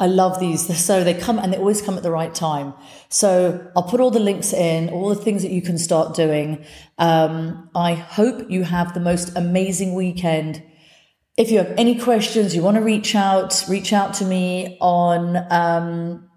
I 0.00 0.06
love 0.06 0.40
these. 0.40 0.76
So 0.84 1.04
they 1.04 1.14
come 1.14 1.38
and 1.38 1.52
they 1.52 1.56
always 1.56 1.80
come 1.80 1.96
at 1.96 2.02
the 2.02 2.10
right 2.10 2.34
time. 2.34 2.74
So 3.08 3.70
I'll 3.76 3.84
put 3.84 4.00
all 4.00 4.10
the 4.10 4.20
links 4.20 4.52
in, 4.52 4.90
all 4.90 5.08
the 5.08 5.14
things 5.14 5.42
that 5.42 5.52
you 5.52 5.62
can 5.62 5.78
start 5.78 6.14
doing. 6.14 6.64
Um, 6.98 7.70
I 7.74 7.94
hope 7.94 8.50
you 8.50 8.64
have 8.64 8.92
the 8.92 9.00
most 9.00 9.36
amazing 9.36 9.94
weekend 9.94 10.62
if 11.36 11.50
you 11.50 11.58
have 11.58 11.74
any 11.76 11.98
questions, 11.98 12.54
you 12.54 12.62
want 12.62 12.76
to 12.76 12.82
reach 12.82 13.14
out, 13.14 13.64
reach 13.68 13.92
out 13.92 14.14
to 14.14 14.24
me 14.24 14.78
on 14.80 15.36
um, 15.50 16.30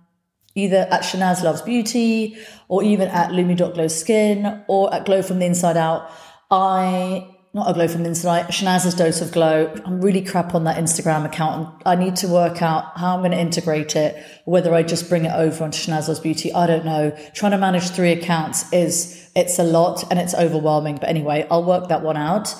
either 0.55 0.87
at 0.89 1.03
Shahnaz 1.03 1.43
Loves 1.43 1.61
Beauty 1.61 2.37
or 2.67 2.83
even 2.83 3.07
at 3.09 3.29
Lumi.glo 3.29 3.87
Skin 3.87 4.63
or 4.67 4.91
at 4.93 5.05
Glow 5.05 5.21
from 5.21 5.37
the 5.37 5.45
Inside 5.45 5.77
Out. 5.77 6.09
I 6.49 7.29
not 7.57 7.69
a 7.69 7.73
glow 7.73 7.87
from 7.87 8.03
the 8.03 8.09
inside 8.09 8.53
Shahnaz's 8.53 8.93
dose 8.93 9.19
of 9.19 9.31
glow. 9.31 9.73
I'm 9.83 9.99
really 9.99 10.23
crap 10.23 10.55
on 10.55 10.63
that 10.65 10.77
Instagram 10.77 11.25
account. 11.25 11.81
I 11.85 11.95
need 11.95 12.15
to 12.17 12.27
work 12.27 12.61
out 12.61 12.97
how 12.97 13.15
I'm 13.15 13.21
going 13.21 13.31
to 13.31 13.39
integrate 13.39 13.95
it, 13.95 14.23
whether 14.45 14.73
I 14.73 14.83
just 14.83 15.09
bring 15.09 15.25
it 15.25 15.33
over 15.33 15.63
onto 15.63 15.77
Shahnaz's 15.77 16.19
Beauty. 16.19 16.53
I 16.53 16.67
don't 16.67 16.85
know. 16.85 17.17
Trying 17.33 17.51
to 17.51 17.57
manage 17.57 17.89
three 17.89 18.11
accounts 18.11 18.71
is, 18.71 19.29
it's 19.35 19.59
a 19.59 19.63
lot 19.63 20.09
and 20.09 20.19
it's 20.19 20.35
overwhelming. 20.35 20.95
But 20.95 21.09
anyway, 21.09 21.47
I'll 21.51 21.63
work 21.63 21.89
that 21.89 22.03
one 22.03 22.15
out. 22.15 22.55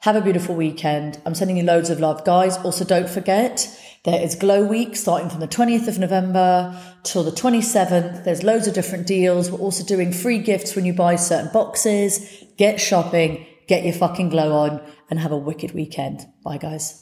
Have 0.00 0.16
a 0.16 0.20
beautiful 0.20 0.54
weekend. 0.54 1.20
I'm 1.24 1.34
sending 1.34 1.56
you 1.56 1.62
loads 1.62 1.88
of 1.88 1.98
love. 1.98 2.24
Guys, 2.24 2.58
also 2.58 2.84
don't 2.84 3.08
forget, 3.08 3.68
there 4.04 4.20
is 4.20 4.34
Glow 4.34 4.64
Week 4.64 4.96
starting 4.96 5.30
from 5.30 5.40
the 5.40 5.48
20th 5.48 5.88
of 5.88 5.98
November 5.98 6.78
till 7.04 7.22
the 7.22 7.30
27th. 7.30 8.24
There's 8.24 8.42
loads 8.42 8.66
of 8.66 8.74
different 8.74 9.06
deals. 9.06 9.50
We're 9.50 9.60
also 9.60 9.84
doing 9.84 10.12
free 10.12 10.40
gifts 10.40 10.74
when 10.74 10.84
you 10.84 10.92
buy 10.92 11.16
certain 11.16 11.52
boxes. 11.52 12.44
Get 12.58 12.80
shopping, 12.80 13.46
get 13.72 13.84
your 13.84 13.94
fucking 13.94 14.28
glow 14.28 14.52
on, 14.52 14.82
and 15.08 15.18
have 15.18 15.32
a 15.32 15.36
wicked 15.38 15.72
weekend. 15.72 16.26
Bye, 16.44 16.58
guys. 16.58 17.01